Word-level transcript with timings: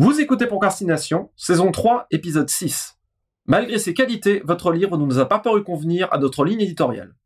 Vous 0.00 0.20
écoutez 0.20 0.46
Procrastination, 0.46 1.30
saison 1.34 1.72
3, 1.72 2.06
épisode 2.12 2.48
6. 2.48 3.00
Malgré 3.46 3.80
ses 3.80 3.94
qualités, 3.94 4.40
votre 4.44 4.70
livre 4.70 4.96
ne 4.96 5.04
nous 5.04 5.18
a 5.18 5.26
pas 5.26 5.40
paru 5.40 5.64
convenir 5.64 6.06
à 6.12 6.18
notre 6.18 6.44
ligne 6.44 6.60
éditoriale. 6.60 7.16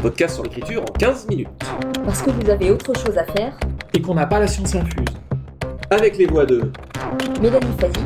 Podcast 0.00 0.36
sur 0.36 0.44
l'écriture 0.44 0.82
en 0.82 0.92
15 0.92 1.26
minutes. 1.26 1.48
Parce 2.04 2.22
que 2.22 2.30
vous 2.30 2.48
avez 2.48 2.70
autre 2.70 2.96
chose 2.96 3.18
à 3.18 3.24
faire. 3.24 3.58
Et 3.92 4.00
qu'on 4.00 4.14
n'a 4.14 4.26
pas 4.28 4.38
la 4.38 4.46
science 4.46 4.72
infuse. 4.76 5.04
Avec 5.90 6.16
les 6.16 6.26
voix 6.26 6.46
de 6.46 6.70
Mélanie 7.40 7.76
Fazi, 7.80 8.04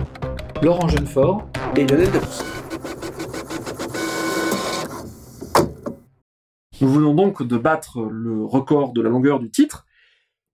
Laurent 0.63 0.89
Jeunefort. 0.89 1.47
et 1.77 1.87
Lionel 1.87 2.11
Debus. 2.11 2.43
Nous 6.81 6.89
venons 6.89 7.15
donc 7.15 7.43
de 7.43 7.57
battre 7.59 8.01
le 8.01 8.47
record 8.47 8.95
de 8.95 9.03
la 9.03 9.11
longueur 9.11 9.41
du 9.41 9.51
titre, 9.51 9.86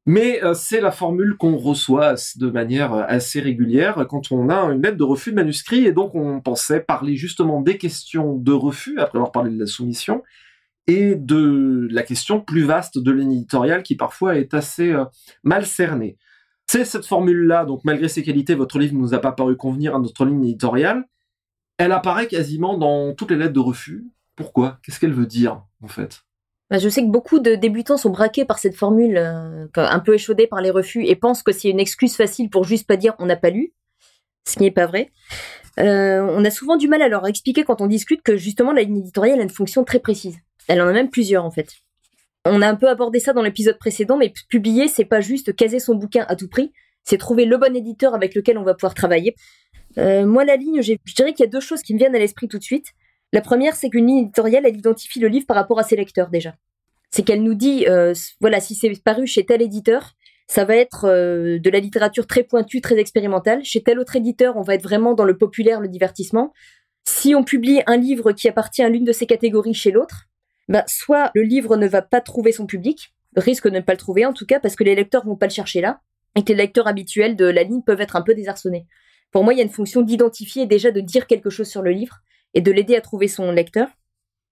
mais 0.05 0.43
euh, 0.43 0.55
c'est 0.55 0.81
la 0.81 0.91
formule 0.91 1.37
qu'on 1.37 1.57
reçoit 1.57 2.15
de 2.37 2.51
manière 2.51 2.93
euh, 2.93 3.05
assez 3.07 3.41
régulière 3.41 4.07
quand 4.09 4.33
on 4.33 4.51
a 4.51 4.61
une 4.73 4.83
lettre 4.83 4.97
de 4.97 5.05
refus 5.05 5.31
de 5.31 5.37
manuscrit, 5.37 5.87
et 5.87 5.93
donc 5.93 6.15
on 6.15 6.41
pensait 6.41 6.81
parler 6.81 7.17
justement 7.17 7.61
des 7.61 7.79
questions 7.79 8.37
de 8.37 8.53
refus, 8.53 8.99
après 8.99 9.19
avoir 9.19 9.33
parlé 9.33 9.51
de 9.51 9.61
la 9.61 9.67
soumission, 9.67 10.23
et 10.89 11.15
de 11.15 11.87
la 11.91 12.03
question 12.03 12.41
plus 12.41 12.65
vaste 12.65 12.99
de 12.99 13.13
l'éditorial 13.13 13.83
qui 13.85 13.95
parfois 13.95 14.37
est 14.37 14.55
assez 14.55 14.91
euh, 14.91 15.05
mal 15.45 15.65
cernée. 15.67 16.19
C'est 16.67 16.85
cette 16.85 17.07
formule-là, 17.07 17.65
donc 17.65 17.83
malgré 17.85 18.09
ses 18.09 18.23
qualités, 18.23 18.55
votre 18.55 18.79
livre 18.79 18.95
ne 18.95 19.01
nous 19.01 19.15
a 19.15 19.21
pas 19.21 19.33
paru 19.33 19.57
convenir 19.57 19.95
à 19.95 19.99
notre 20.01 20.25
ligne 20.25 20.45
éditoriale. 20.45 21.05
Elle 21.79 21.93
apparaît 21.93 22.29
quasiment 22.29 22.77
dans 22.79 23.15
toutes 23.15 23.31
les 23.31 23.37
lettres 23.37 23.53
de 23.53 23.61
refus. 23.61 24.07
Pourquoi? 24.37 24.79
Qu'est-ce 24.83 24.99
qu'elle 24.99 25.13
veut 25.13 25.27
dire, 25.27 25.63
en 25.83 25.89
fait? 25.89 26.23
Je 26.79 26.89
sais 26.89 27.03
que 27.03 27.11
beaucoup 27.11 27.39
de 27.39 27.55
débutants 27.55 27.97
sont 27.97 28.11
braqués 28.11 28.45
par 28.45 28.59
cette 28.59 28.75
formule, 28.75 29.17
euh, 29.17 29.67
un 29.77 29.99
peu 30.01 30.15
échaudés 30.15 30.47
par 30.47 30.61
les 30.61 30.71
refus, 30.71 31.05
et 31.05 31.17
pensent 31.17 31.43
que 31.43 31.53
c'est 31.53 31.69
une 31.69 31.81
excuse 31.81 32.17
facile 32.17 32.51
pour 32.51 32.65
juste 32.65 32.87
pas 32.87 32.97
dire 32.97 33.15
on 33.19 33.27
n'a 33.27 33.37
pas 33.37 33.51
lu, 33.51 33.73
ce 34.47 34.55
qui 34.57 34.63
n'est 34.63 34.71
pas 34.71 34.87
vrai. 34.87 35.11
Euh, 35.79 36.21
on 36.21 36.45
a 36.45 36.51
souvent 36.51 36.77
du 36.77 36.89
mal 36.89 37.03
à 37.03 37.09
leur 37.09 37.27
expliquer 37.27 37.65
quand 37.65 37.81
on 37.81 37.87
discute 37.87 38.23
que 38.23 38.37
justement 38.37 38.73
la 38.73 38.83
ligne 38.83 38.99
éditoriale 38.99 39.41
a 39.41 39.43
une 39.43 39.51
fonction 39.51 39.85
très 39.85 40.01
précise. 40.01 40.37
Elle 40.69 40.81
en 40.83 40.89
a 40.89 40.93
même 40.93 41.11
plusieurs 41.11 41.45
en 41.45 41.51
fait. 41.51 41.69
On 42.45 42.61
a 42.61 42.69
un 42.69 42.75
peu 42.75 42.89
abordé 42.89 43.21
ça 43.21 43.33
dans 43.33 43.43
l'épisode 43.43 43.79
précédent, 43.79 44.17
mais 44.17 44.33
publier, 44.49 44.89
c'est 44.89 45.05
pas 45.05 45.21
juste 45.21 45.55
caser 45.55 45.79
son 45.79 45.95
bouquin 45.95 46.25
à 46.29 46.37
tout 46.37 46.49
prix, 46.49 46.73
c'est 47.05 47.17
trouver 47.17 47.45
le 47.45 47.57
bon 47.57 47.75
éditeur 47.75 48.15
avec 48.15 48.35
lequel 48.35 48.59
on 48.59 48.65
va 48.65 48.75
pouvoir 48.75 48.95
travailler. 48.95 49.35
Euh, 49.99 50.27
moi, 50.27 50.45
la 50.45 50.57
ligne, 50.57 50.83
je 50.83 50.95
dirais 51.15 51.33
qu'il 51.33 51.45
y 51.45 51.49
a 51.49 51.51
deux 51.51 51.61
choses 51.61 51.83
qui 51.83 51.95
me 51.95 51.99
viennent 51.99 52.15
à 52.15 52.19
l'esprit 52.19 52.49
tout 52.49 52.59
de 52.59 52.63
suite. 52.63 52.93
La 53.33 53.41
première, 53.41 53.75
c'est 53.75 53.89
qu'une 53.89 54.07
ligne 54.07 54.19
éditoriale, 54.19 54.67
elle 54.67 54.77
identifie 54.77 55.19
le 55.19 55.29
livre 55.29 55.47
par 55.47 55.57
rapport 55.57 55.79
à 55.79 55.83
ses 55.83 55.97
lecteurs 55.97 56.29
déjà. 56.29 56.55
C'est 57.11 57.23
qu'elle 57.23 57.43
nous 57.43 57.55
dit, 57.55 57.87
euh, 57.89 58.15
voilà, 58.41 58.61
si 58.61 58.75
c'est 58.75 58.93
paru 59.03 59.27
chez 59.27 59.45
tel 59.45 59.63
éditeur, 59.63 60.13
ça 60.49 60.65
va 60.65 60.77
être 60.77 61.07
euh, 61.07 61.59
de 61.59 61.71
la 61.71 61.81
littérature 61.81 62.27
très 62.27 62.43
pointue, 62.43 62.83
très 62.83 62.99
expérimentale. 62.99 63.65
Chez 63.65 63.83
tel 63.83 63.99
autre 63.99 64.17
éditeur, 64.17 64.57
on 64.57 64.63
va 64.63 64.75
être 64.75 64.83
vraiment 64.83 65.15
dans 65.15 65.25
le 65.25 65.37
populaire, 65.37 65.81
le 65.81 65.89
divertissement. 65.89 66.53
Si 67.05 67.35
on 67.35 67.43
publie 67.43 67.81
un 67.87 67.97
livre 67.97 68.33
qui 68.33 68.49
appartient 68.49 68.83
à 68.83 68.89
l'une 68.89 69.05
de 69.05 69.13
ces 69.13 69.27
catégories 69.27 69.75
chez 69.75 69.91
l'autre, 69.91 70.29
bah, 70.69 70.85
soit 70.87 71.31
le 71.35 71.43
livre 71.43 71.77
ne 71.77 71.89
va 71.89 72.03
pas 72.03 72.21
trouver 72.21 72.53
son 72.53 72.67
public, 72.67 73.15
risque 73.37 73.69
de 73.69 73.75
ne 73.75 73.81
pas 73.81 73.93
le 73.93 73.99
trouver 73.99 74.27
en 74.27 74.33
tout 74.33 74.47
cas, 74.47 74.61
parce 74.61 74.77
que 74.77 74.85
les 74.85 74.95
lecteurs 74.95 75.25
vont 75.25 75.37
pas 75.37 75.47
le 75.47 75.53
chercher 75.53 75.81
là, 75.81 76.01
et 76.37 76.45
que 76.45 76.49
les 76.49 76.59
lecteurs 76.59 76.87
habituels 76.87 77.35
de 77.35 77.47
la 77.47 77.63
ligne 77.63 77.83
peuvent 77.83 78.01
être 78.01 78.17
un 78.17 78.23
peu 78.23 78.35
désarçonnés. 78.35 78.87
Pour 79.31 79.45
moi, 79.45 79.55
il 79.55 79.57
y 79.57 79.61
a 79.61 79.65
une 79.65 79.71
fonction 79.71 80.03
d'identifier 80.03 80.65
et 80.65 80.67
déjà 80.67 80.91
de 80.91 81.01
dire 81.01 81.27
quelque 81.27 81.51
chose 81.51 81.69
sur 81.69 81.83
le 81.83 81.91
livre 81.91 82.21
et 82.55 82.61
de 82.61 82.71
l'aider 82.71 82.97
à 82.97 83.01
trouver 83.01 83.29
son 83.29 83.51
lecteur. 83.53 83.89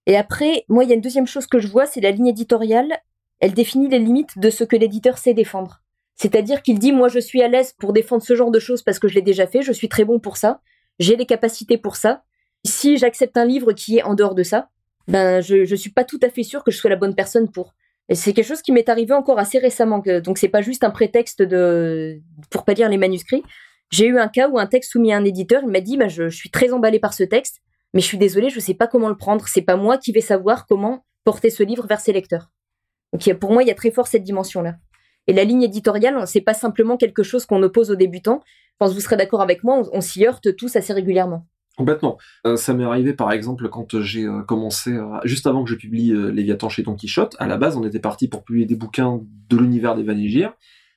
Et 0.06 0.16
après, 0.16 0.64
moi, 0.68 0.84
il 0.84 0.90
y 0.90 0.92
a 0.92 0.96
une 0.96 1.00
deuxième 1.00 1.26
chose 1.26 1.46
que 1.46 1.58
je 1.58 1.68
vois, 1.68 1.86
c'est 1.86 2.00
la 2.00 2.10
ligne 2.10 2.28
éditoriale. 2.28 2.98
Elle 3.40 3.54
définit 3.54 3.88
les 3.88 3.98
limites 3.98 4.38
de 4.38 4.50
ce 4.50 4.64
que 4.64 4.76
l'éditeur 4.76 5.18
sait 5.18 5.34
défendre. 5.34 5.82
C'est-à-dire 6.16 6.62
qu'il 6.62 6.78
dit, 6.78 6.92
moi, 6.92 7.08
je 7.08 7.18
suis 7.18 7.42
à 7.42 7.48
l'aise 7.48 7.72
pour 7.78 7.92
défendre 7.92 8.22
ce 8.22 8.34
genre 8.34 8.50
de 8.50 8.58
choses 8.58 8.82
parce 8.82 8.98
que 8.98 9.08
je 9.08 9.14
l'ai 9.14 9.22
déjà 9.22 9.46
fait, 9.46 9.62
je 9.62 9.72
suis 9.72 9.88
très 9.88 10.04
bon 10.04 10.18
pour 10.18 10.36
ça, 10.36 10.60
j'ai 10.98 11.16
les 11.16 11.26
capacités 11.26 11.78
pour 11.78 11.96
ça. 11.96 12.22
Si 12.66 12.98
j'accepte 12.98 13.38
un 13.38 13.46
livre 13.46 13.72
qui 13.72 13.98
est 13.98 14.02
en 14.02 14.14
dehors 14.14 14.34
de 14.34 14.42
ça, 14.42 14.68
ben, 15.08 15.40
je, 15.40 15.64
je 15.64 15.74
suis 15.74 15.90
pas 15.90 16.04
tout 16.04 16.20
à 16.22 16.28
fait 16.28 16.42
sûr 16.42 16.62
que 16.62 16.70
je 16.70 16.76
sois 16.76 16.90
la 16.90 16.96
bonne 16.96 17.14
personne 17.14 17.50
pour. 17.50 17.74
C'est 18.12 18.32
quelque 18.32 18.46
chose 18.46 18.60
qui 18.60 18.72
m'est 18.72 18.88
arrivé 18.88 19.14
encore 19.14 19.38
assez 19.38 19.58
récemment, 19.58 20.00
que, 20.00 20.20
donc 20.20 20.36
c'est 20.36 20.48
pas 20.48 20.60
juste 20.60 20.84
un 20.84 20.90
prétexte 20.90 21.42
de, 21.42 22.20
pour 22.50 22.64
pas 22.64 22.74
lire 22.74 22.88
les 22.88 22.98
manuscrits. 22.98 23.42
J'ai 23.90 24.06
eu 24.06 24.18
un 24.18 24.28
cas 24.28 24.48
où 24.48 24.58
un 24.58 24.66
texte 24.66 24.92
soumis 24.92 25.12
à 25.12 25.16
un 25.16 25.24
éditeur, 25.24 25.62
il 25.62 25.70
m'a 25.70 25.80
dit, 25.80 25.98
je, 26.08 26.28
je 26.28 26.36
suis 26.36 26.50
très 26.50 26.72
emballé 26.72 26.98
par 26.98 27.14
ce 27.14 27.22
texte, 27.22 27.60
mais 27.94 28.00
je 28.00 28.06
suis 28.06 28.18
désolée, 28.18 28.50
je 28.50 28.60
sais 28.60 28.74
pas 28.74 28.86
comment 28.86 29.08
le 29.08 29.16
prendre. 29.16 29.46
C'est 29.48 29.62
pas 29.62 29.76
moi 29.76 29.98
qui 29.98 30.12
vais 30.12 30.20
savoir 30.20 30.66
comment 30.66 31.04
porter 31.24 31.50
ce 31.50 31.62
livre 31.62 31.86
vers 31.86 32.00
ses 32.00 32.12
lecteurs. 32.12 32.50
Donc 33.12 33.38
pour 33.38 33.52
moi, 33.52 33.62
il 33.62 33.66
y 33.66 33.72
a 33.72 33.74
très 33.74 33.90
fort 33.90 34.06
cette 34.06 34.22
dimension-là. 34.22 34.76
Et 35.26 35.32
la 35.32 35.44
ligne 35.44 35.62
éditoriale, 35.62 36.26
c'est 36.26 36.40
pas 36.40 36.54
simplement 36.54 36.96
quelque 36.96 37.22
chose 37.22 37.46
qu'on 37.46 37.62
oppose 37.62 37.90
aux 37.90 37.96
débutants. 37.96 38.40
Je 38.44 38.76
pense 38.78 38.90
que 38.90 38.94
vous 38.94 39.00
serez 39.00 39.16
d'accord 39.16 39.42
avec 39.42 39.62
moi, 39.62 39.82
on, 39.92 40.00
s'y 40.00 40.26
heurte 40.26 40.56
tous 40.56 40.74
assez 40.76 40.92
régulièrement. 40.92 41.46
Complètement. 41.76 42.18
Euh, 42.46 42.56
ça 42.56 42.74
m'est 42.74 42.84
arrivé 42.84 43.14
par 43.14 43.32
exemple 43.32 43.68
quand 43.68 44.00
j'ai 44.00 44.24
euh, 44.24 44.42
commencé, 44.42 44.92
euh, 44.92 45.18
juste 45.24 45.46
avant 45.46 45.64
que 45.64 45.70
je 45.70 45.76
publie 45.76 46.12
Léviathan 46.32 46.68
chez 46.68 46.82
Don 46.82 46.94
Quichotte, 46.94 47.36
à 47.38 47.46
la 47.46 47.56
base 47.56 47.76
on 47.76 47.84
était 47.84 48.00
parti 48.00 48.28
pour 48.28 48.42
publier 48.44 48.66
des 48.66 48.74
bouquins 48.74 49.20
de 49.48 49.56
l'univers 49.56 49.94
des 49.94 50.02
Vanégir. 50.02 50.52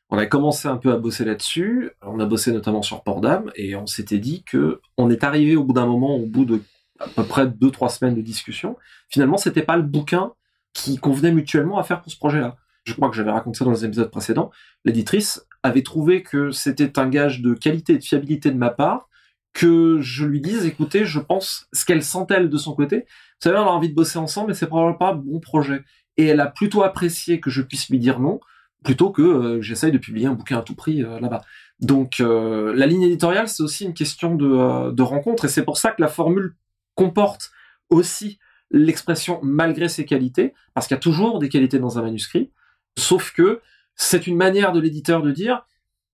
On 0.09 0.17
a 0.17 0.25
commencé 0.25 0.67
un 0.67 0.77
peu 0.77 0.91
à 0.91 0.97
bosser 0.97 1.25
là-dessus, 1.25 1.91
on 2.01 2.19
a 2.19 2.25
bossé 2.25 2.51
notamment 2.51 2.81
sur 2.81 3.03
Port 3.03 3.21
d'âme, 3.21 3.51
et 3.55 3.75
on 3.75 3.87
s'était 3.87 4.19
dit 4.19 4.43
que 4.43 4.79
on 4.97 5.09
est 5.09 5.23
arrivé 5.23 5.55
au 5.55 5.63
bout 5.63 5.73
d'un 5.73 5.87
moment, 5.87 6.15
au 6.15 6.25
bout 6.25 6.45
de 6.45 6.61
à 7.05 7.09
peu 7.15 7.23
près 7.23 7.47
deux 7.47 7.71
trois 7.71 7.89
semaines 7.89 8.15
de 8.15 8.21
discussion, 8.21 8.77
finalement 9.09 9.37
c'était 9.37 9.61
pas 9.61 9.77
le 9.77 9.83
bouquin 9.83 10.33
qui 10.73 10.97
convenait 10.97 11.31
mutuellement 11.31 11.77
à 11.77 11.83
faire 11.83 12.01
pour 12.01 12.11
ce 12.11 12.17
projet-là. 12.17 12.57
Je 12.83 12.93
crois 12.93 13.09
que 13.09 13.15
j'avais 13.15 13.31
raconté 13.31 13.59
ça 13.59 13.65
dans 13.65 13.71
les 13.71 13.85
épisodes 13.85 14.11
précédents. 14.11 14.51
L'éditrice 14.83 15.45
avait 15.61 15.83
trouvé 15.83 16.23
que 16.23 16.51
c'était 16.51 16.99
un 16.99 17.07
gage 17.07 17.41
de 17.41 17.53
qualité 17.53 17.93
et 17.93 17.97
de 17.97 18.03
fiabilité 18.03 18.51
de 18.51 18.57
ma 18.57 18.69
part 18.69 19.07
que 19.53 19.99
je 20.01 20.25
lui 20.25 20.41
dise, 20.41 20.65
écoutez, 20.65 21.05
je 21.05 21.19
pense 21.19 21.67
ce 21.71 21.85
qu'elle 21.85 22.03
sent 22.03 22.25
elle 22.29 22.49
de 22.49 22.57
son 22.57 22.73
côté. 22.73 23.01
Vous 23.01 23.49
savez, 23.49 23.57
on 23.57 23.67
a 23.67 23.71
envie 23.71 23.89
de 23.89 23.93
bosser 23.93 24.17
ensemble, 24.17 24.49
mais 24.49 24.53
c'est 24.55 24.67
probablement 24.67 24.97
pas 24.97 25.11
un 25.11 25.15
bon 25.15 25.39
projet. 25.39 25.83
Et 26.17 26.25
elle 26.25 26.39
a 26.39 26.47
plutôt 26.47 26.83
apprécié 26.83 27.39
que 27.39 27.49
je 27.49 27.61
puisse 27.61 27.89
lui 27.89 27.99
dire 27.99 28.19
non, 28.19 28.39
plutôt 28.83 29.11
que 29.11 29.21
euh, 29.21 29.61
j'essaye 29.61 29.91
de 29.91 29.97
publier 29.97 30.27
un 30.27 30.33
bouquin 30.33 30.57
à 30.57 30.61
tout 30.63 30.75
prix 30.75 31.03
euh, 31.03 31.19
là-bas. 31.19 31.41
Donc, 31.79 32.19
euh, 32.19 32.73
la 32.75 32.87
ligne 32.87 33.03
éditoriale, 33.03 33.47
c'est 33.47 33.63
aussi 33.63 33.85
une 33.85 33.93
question 33.93 34.35
de, 34.35 34.91
de 34.91 35.01
rencontre, 35.03 35.45
et 35.45 35.47
c'est 35.47 35.63
pour 35.63 35.77
ça 35.77 35.91
que 35.91 36.01
la 36.01 36.07
formule 36.07 36.55
comporte 36.95 37.51
aussi 37.89 38.39
l'expression 38.71 39.39
malgré 39.43 39.87
ses 39.87 40.05
qualités, 40.05 40.53
parce 40.73 40.87
qu'il 40.87 40.95
y 40.95 40.97
a 40.97 41.01
toujours 41.01 41.39
des 41.39 41.49
qualités 41.49 41.79
dans 41.79 41.99
un 41.99 42.01
manuscrit, 42.01 42.51
sauf 42.97 43.31
que 43.31 43.61
c'est 43.95 44.25
une 44.27 44.35
manière 44.35 44.71
de 44.71 44.79
l'éditeur 44.79 45.21
de 45.21 45.31
dire 45.31 45.65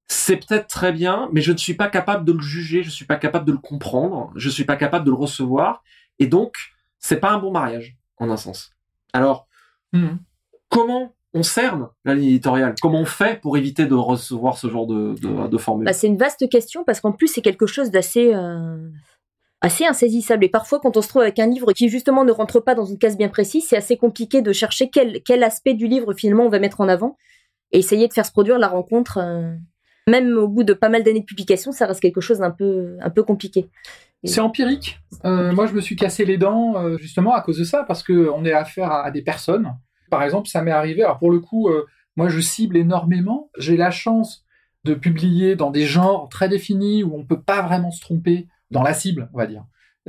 c'est 0.07 0.37
peut-être 0.37 0.67
très 0.67 0.91
bien, 0.91 1.29
mais 1.31 1.41
je 1.41 1.51
ne 1.51 1.57
suis 1.57 1.75
pas 1.75 1.87
capable 1.87 2.25
de 2.25 2.31
le 2.33 2.41
juger, 2.41 2.81
je 2.83 2.89
suis 2.89 3.05
pas 3.05 3.15
capable 3.15 3.45
de 3.45 3.51
le 3.51 3.59
comprendre, 3.59 4.31
je 4.35 4.49
suis 4.49 4.63
pas 4.65 4.75
capable 4.75 5.05
de 5.05 5.11
le 5.11 5.15
recevoir, 5.15 5.83
et 6.17 6.25
donc 6.27 6.55
c'est 6.97 7.19
pas 7.19 7.31
un 7.31 7.37
bon 7.37 7.51
mariage, 7.51 7.95
en 8.17 8.29
un 8.29 8.37
sens. 8.37 8.71
Alors, 9.13 9.47
Mhm. 9.93 10.19
comment 10.67 11.15
on 11.33 11.43
cerne 11.43 11.89
la 12.05 12.15
ligne 12.15 12.29
éditoriale? 12.29 12.75
Comment 12.81 12.99
on 13.01 13.05
fait 13.05 13.39
pour 13.39 13.55
éviter 13.57 13.85
de 13.85 13.93
recevoir 13.95 14.57
ce 14.57 14.67
genre 14.69 14.87
de, 14.87 15.13
de, 15.21 15.47
de 15.47 15.57
formule? 15.57 15.85
Bah, 15.85 15.93
c'est 15.93 16.07
une 16.07 16.17
vaste 16.17 16.49
question 16.49 16.83
parce 16.83 16.99
qu'en 17.01 17.11
plus 17.11 17.27
c'est 17.27 17.41
quelque 17.41 17.67
chose 17.67 17.91
d'assez 17.91 18.33
euh, 18.33 18.89
assez 19.61 19.85
insaisissable 19.85 20.45
et 20.45 20.49
parfois 20.49 20.79
quand 20.79 20.95
on 20.97 21.01
se 21.01 21.09
trouve 21.09 21.21
avec 21.21 21.39
un 21.39 21.47
livre 21.47 21.73
qui 21.73 21.89
justement 21.89 22.23
ne 22.23 22.31
rentre 22.31 22.59
pas 22.59 22.75
dans 22.75 22.85
une 22.85 22.97
case 22.97 23.17
bien 23.17 23.29
précise, 23.29 23.65
c'est 23.67 23.77
assez 23.77 23.97
compliqué 23.97 24.41
de 24.41 24.53
chercher 24.53 24.89
quel 24.89 25.21
quel 25.23 25.43
aspect 25.43 25.73
du 25.73 25.87
livre 25.87 26.13
finalement 26.13 26.45
on 26.45 26.49
va 26.49 26.59
mettre 26.59 26.81
en 26.81 26.87
avant 26.87 27.17
et 27.71 27.79
essayer 27.79 28.07
de 28.07 28.13
faire 28.13 28.25
se 28.25 28.31
produire 28.31 28.57
la 28.57 28.67
rencontre. 28.69 29.17
euh, 29.17 29.53
même 30.07 30.37
au 30.37 30.47
bout 30.47 30.63
de 30.63 30.73
pas 30.73 30.89
mal 30.89 31.03
d'années 31.03 31.19
de 31.19 31.25
publication, 31.25 31.71
ça 31.71 31.85
reste 31.85 32.01
quelque 32.01 32.21
chose 32.21 32.39
d'un 32.39 32.51
peu 32.51 32.97
un 33.01 33.09
peu 33.09 33.23
compliqué. 33.23 33.69
C'est 34.23 34.41
empirique. 34.41 34.99
Euh, 35.23 35.53
moi, 35.53 35.65
je 35.67 35.73
me 35.73 35.81
suis 35.81 35.95
cassé 35.95 36.25
les 36.25 36.37
dents 36.37 36.75
euh, 36.75 36.97
justement 36.97 37.33
à 37.33 37.41
cause 37.41 37.57
de 37.57 37.63
ça, 37.63 37.83
parce 37.83 38.03
que 38.03 38.29
on 38.29 38.43
est 38.43 38.51
affaire 38.51 38.91
à, 38.91 39.05
à 39.05 39.11
des 39.11 39.21
personnes. 39.21 39.73
Par 40.09 40.23
exemple, 40.23 40.49
ça 40.49 40.61
m'est 40.61 40.71
arrivé. 40.71 41.03
Alors 41.03 41.19
pour 41.19 41.31
le 41.31 41.39
coup, 41.39 41.69
euh, 41.69 41.85
moi, 42.17 42.27
je 42.27 42.39
cible 42.41 42.75
énormément. 42.75 43.49
J'ai 43.57 43.77
la 43.77 43.91
chance 43.91 44.43
de 44.83 44.93
publier 44.93 45.55
dans 45.55 45.71
des 45.71 45.85
genres 45.85 46.27
très 46.29 46.49
définis 46.49 47.03
où 47.03 47.15
on 47.15 47.23
peut 47.23 47.41
pas 47.41 47.61
vraiment 47.61 47.91
se 47.91 48.01
tromper 48.01 48.47
dans 48.71 48.83
la 48.83 48.93
cible, 48.93 49.29
on 49.33 49.37
va 49.37 49.45
dire, 49.45 49.65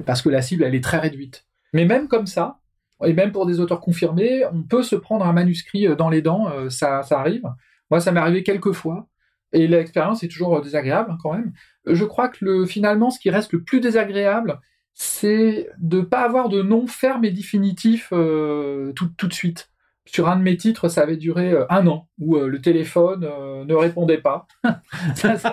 parce 0.07 0.23
que 0.23 0.29
la 0.29 0.43
cible, 0.43 0.65
elle 0.65 0.75
est 0.75 0.85
très 0.85 0.99
réduite. 0.99 1.47
Mais 1.73 1.85
même 1.85 2.09
comme 2.09 2.27
ça, 2.27 2.61
et 3.05 3.13
même 3.13 3.33
pour 3.33 3.47
des 3.47 3.61
auteurs 3.61 3.81
confirmés, 3.81 4.45
on 4.53 4.63
peut 4.63 4.83
se 4.83 4.97
prendre 4.97 5.27
un 5.27 5.33
manuscrit 5.33 5.87
euh, 5.87 5.95
dans 5.95 6.11
les 6.11 6.23
dents. 6.23 6.51
euh, 6.51 6.71
ça, 6.71 7.03
ça 7.03 7.19
arrive. 7.21 7.45
Moi, 7.91 8.01
ça 8.01 8.13
m'est 8.13 8.21
arrivé 8.21 8.43
quelques 8.43 8.73
fois. 8.73 9.09
Et 9.53 9.67
l'expérience 9.67 10.23
est 10.23 10.29
toujours 10.29 10.59
euh, 10.59 10.63
désagréable 10.63 11.17
quand 11.23 11.33
même 11.33 11.53
je 11.87 12.05
crois 12.05 12.29
que 12.29 12.45
le, 12.45 12.67
finalement, 12.67 13.11
ce 13.11 13.19
qui 13.19 13.31
reste 13.31 13.53
le 13.53 13.63
plus 13.63 13.81
désagréable, 13.81 14.61
c'est 14.93 15.71
de 15.79 16.03
pas 16.03 16.21
avoir 16.21 16.51
de 16.51 16.61
nom 16.63 16.87
ferme 16.87 17.25
et 17.25 17.31
définitif 17.31 18.11
tout, 18.11 19.09
tout 19.17 19.27
de 19.27 19.33
suite. 19.33 19.70
Sur 20.07 20.29
un 20.29 20.37
de 20.37 20.43
mes 20.43 20.57
titres, 20.57 20.89
ça 20.89 21.03
avait 21.03 21.17
duré 21.19 21.53
euh, 21.53 21.67
un 21.71 21.87
an, 21.87 22.09
où 22.19 22.37
euh, 22.37 22.49
le 22.49 22.61
téléphone 22.61 23.23
euh, 23.23 23.65
ne 23.65 23.75
répondait 23.75 24.19
pas. 24.19 24.47
ça, 25.15 25.37
c'est- 25.37 25.49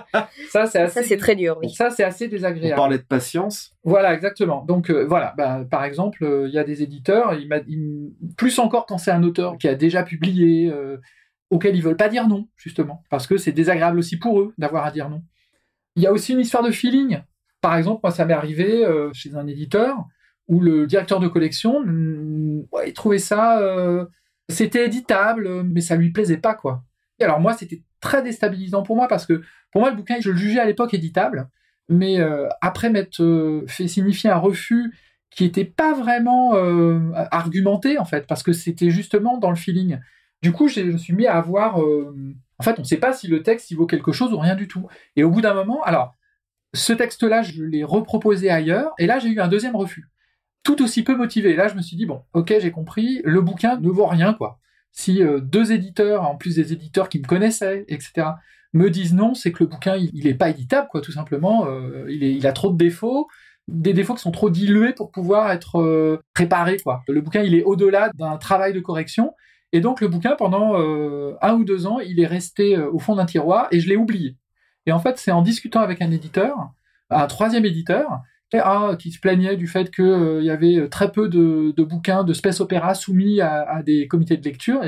ça, 0.49 0.65
c'est 0.65 0.79
assez, 0.79 1.01
Ça 1.01 1.03
c'est 1.07 1.17
très 1.17 1.35
dur. 1.35 1.59
Oui. 1.61 1.69
ça, 1.69 1.89
c'est 1.91 2.03
assez 2.03 2.25
On 2.25 2.29
désagréable. 2.29 2.75
parlait 2.75 2.97
de 2.97 3.03
patience. 3.03 3.75
Voilà, 3.83 4.13
exactement. 4.13 4.63
Donc 4.65 4.89
euh, 4.89 5.05
voilà, 5.05 5.33
bah, 5.37 5.63
par 5.69 5.83
exemple, 5.83 6.23
euh, 6.23 6.47
il 6.47 6.53
y 6.53 6.57
a 6.57 6.63
des 6.63 6.81
éditeurs, 6.81 7.33
il 7.35 7.47
m'a- 7.49 7.57
il- 7.67 8.13
plus 8.37 8.57
encore 8.57 8.85
quand 8.85 8.97
c'est 8.97 9.11
un 9.11 9.21
auteur 9.23 9.57
qui 9.57 9.67
a 9.67 9.75
déjà 9.75 10.01
publié, 10.03 10.71
euh, 10.71 10.97
auquel 11.49 11.75
ils 11.75 11.83
veulent 11.83 11.97
pas 11.97 12.09
dire 12.09 12.27
non, 12.27 12.47
justement, 12.55 13.03
parce 13.09 13.27
que 13.27 13.37
c'est 13.37 13.51
désagréable 13.51 13.99
aussi 13.99 14.17
pour 14.17 14.39
eux 14.41 14.53
d'avoir 14.57 14.85
à 14.85 14.91
dire 14.91 15.09
non. 15.09 15.21
Il 15.95 16.03
y 16.03 16.07
a 16.07 16.11
aussi 16.11 16.33
une 16.33 16.39
histoire 16.39 16.63
de 16.63 16.71
feeling. 16.71 17.19
Par 17.61 17.75
exemple, 17.75 17.99
moi, 18.03 18.11
ça 18.11 18.25
m'est 18.25 18.33
arrivé 18.33 18.85
euh, 18.85 19.09
chez 19.13 19.35
un 19.35 19.45
éditeur 19.45 20.05
où 20.47 20.61
le 20.61 20.87
directeur 20.87 21.19
de 21.19 21.27
collection, 21.27 21.81
mm, 21.85 22.63
ouais, 22.71 22.89
il 22.89 22.93
trouvait 22.93 23.17
ça, 23.19 23.59
euh, 23.59 24.05
c'était 24.49 24.85
éditable, 24.85 25.63
mais 25.63 25.81
ça 25.81 25.95
lui 25.95 26.11
plaisait 26.11 26.37
pas, 26.37 26.53
quoi. 26.55 26.83
Et 27.19 27.23
alors 27.23 27.39
moi, 27.39 27.53
c'était 27.53 27.83
très 27.99 28.21
déstabilisant 28.21 28.83
pour 28.83 28.95
moi 28.95 29.07
parce 29.07 29.25
que 29.25 29.41
pour 29.71 29.81
moi, 29.81 29.89
le 29.89 29.95
bouquin, 29.95 30.17
je 30.19 30.31
le 30.31 30.37
jugeais 30.37 30.59
à 30.59 30.65
l'époque 30.65 30.93
éditable, 30.93 31.49
mais 31.89 32.19
euh, 32.19 32.47
après 32.61 32.89
m'être 32.89 33.21
euh, 33.21 33.65
fait 33.67 33.87
signifier 33.87 34.29
un 34.29 34.37
refus 34.37 34.93
qui 35.29 35.45
était 35.45 35.65
pas 35.65 35.93
vraiment 35.93 36.55
euh, 36.55 37.11
argumenté 37.31 37.99
en 37.99 38.05
fait, 38.05 38.25
parce 38.27 38.43
que 38.43 38.53
c'était 38.53 38.89
justement 38.89 39.37
dans 39.37 39.49
le 39.49 39.55
feeling. 39.55 39.99
Du 40.41 40.51
coup, 40.51 40.67
je 40.67 40.81
me 40.81 40.97
suis 40.97 41.13
mis 41.13 41.27
à 41.27 41.37
avoir, 41.37 41.81
euh, 41.81 42.15
en 42.59 42.63
fait, 42.63 42.77
on 42.77 42.81
ne 42.81 42.87
sait 42.87 42.97
pas 42.97 43.13
si 43.13 43.27
le 43.27 43.43
texte 43.43 43.71
il 43.71 43.75
vaut 43.75 43.87
quelque 43.87 44.11
chose 44.11 44.33
ou 44.33 44.37
rien 44.37 44.55
du 44.55 44.67
tout. 44.67 44.87
Et 45.15 45.23
au 45.23 45.29
bout 45.29 45.41
d'un 45.41 45.53
moment, 45.53 45.83
alors 45.83 46.15
ce 46.73 46.93
texte-là, 46.93 47.41
je 47.41 47.63
l'ai 47.63 47.83
reproposé 47.83 48.49
ailleurs, 48.49 48.93
et 48.99 49.05
là 49.07 49.19
j'ai 49.19 49.29
eu 49.29 49.39
un 49.39 49.47
deuxième 49.47 49.75
refus, 49.75 50.07
tout 50.67 50.83
aussi 50.83 51.03
peu 51.03 51.15
motivé. 51.15 51.55
Là, 51.55 51.69
je 51.69 51.75
me 51.75 51.81
suis 51.81 51.95
dit 51.95 52.05
bon, 52.05 52.23
ok, 52.33 52.53
j'ai 52.59 52.71
compris, 52.71 53.21
le 53.23 53.39
bouquin 53.39 53.79
ne 53.79 53.89
vaut 53.89 54.05
rien 54.05 54.33
quoi. 54.33 54.59
Si 54.91 55.23
euh, 55.23 55.39
deux 55.39 55.71
éditeurs, 55.71 56.23
en 56.23 56.35
plus 56.35 56.55
des 56.55 56.73
éditeurs 56.73 57.07
qui 57.07 57.19
me 57.19 57.25
connaissaient, 57.25 57.85
etc., 57.87 58.27
me 58.73 58.89
disent 58.89 59.13
non, 59.13 59.33
c'est 59.33 59.53
que 59.53 59.63
le 59.63 59.69
bouquin 59.69 59.95
il, 59.95 60.09
il 60.13 60.27
est 60.27 60.33
pas 60.33 60.49
éditable 60.49 60.89
quoi, 60.91 60.99
tout 60.99 61.13
simplement. 61.13 61.67
euh, 61.67 62.05
il, 62.09 62.45
a 62.45 62.51
trop 62.51 62.69
de 62.69 62.77
défauts, 62.77 63.27
des 63.69 63.93
défauts 63.93 64.15
qui 64.15 64.21
sont 64.21 64.31
trop 64.31 64.49
dilués 64.49 64.91
pour 64.91 65.09
pouvoir 65.09 65.51
être 65.51 65.79
euh, 65.79 66.21
préparés 66.33 66.77
quoi. 66.83 67.01
Le 67.07 67.21
bouquin 67.21 67.43
il 67.43 67.55
est 67.55 67.63
au-delà 67.63 68.11
d'un 68.15 68.35
travail 68.35 68.73
de 68.73 68.81
correction. 68.81 69.33
Et 69.71 69.79
donc 69.79 70.01
le 70.01 70.09
bouquin 70.09 70.35
pendant 70.35 70.81
euh, 70.81 71.35
un 71.41 71.53
ou 71.53 71.63
deux 71.63 71.87
ans, 71.87 71.99
il 71.99 72.19
est 72.19 72.27
resté 72.27 72.75
euh, 72.75 72.91
au 72.91 72.99
fond 72.99 73.15
d'un 73.15 73.25
tiroir 73.25 73.69
et 73.71 73.79
je 73.79 73.87
l'ai 73.87 73.95
oublié. 73.95 74.35
Et 74.85 74.91
en 74.91 74.99
fait, 74.99 75.17
c'est 75.17 75.31
en 75.31 75.41
discutant 75.41 75.79
avec 75.79 76.01
un 76.01 76.11
éditeur, 76.11 76.57
un 77.09 77.27
troisième 77.27 77.65
éditeur, 77.65 78.21
ah, 78.53 78.95
qui 78.97 79.11
se 79.11 79.19
plaignait 79.19 79.57
du 79.57 79.67
fait 79.67 79.91
qu'il 79.93 80.41
y 80.43 80.49
avait 80.49 80.87
très 80.89 81.11
peu 81.11 81.27
de, 81.27 81.73
de 81.75 81.83
bouquins 81.83 82.23
de 82.23 82.33
space 82.33 82.61
opéra 82.61 82.95
soumis 82.95 83.41
à, 83.41 83.63
à 83.63 83.83
des 83.83 84.07
comités 84.07 84.37
de 84.37 84.43
lecture. 84.43 84.81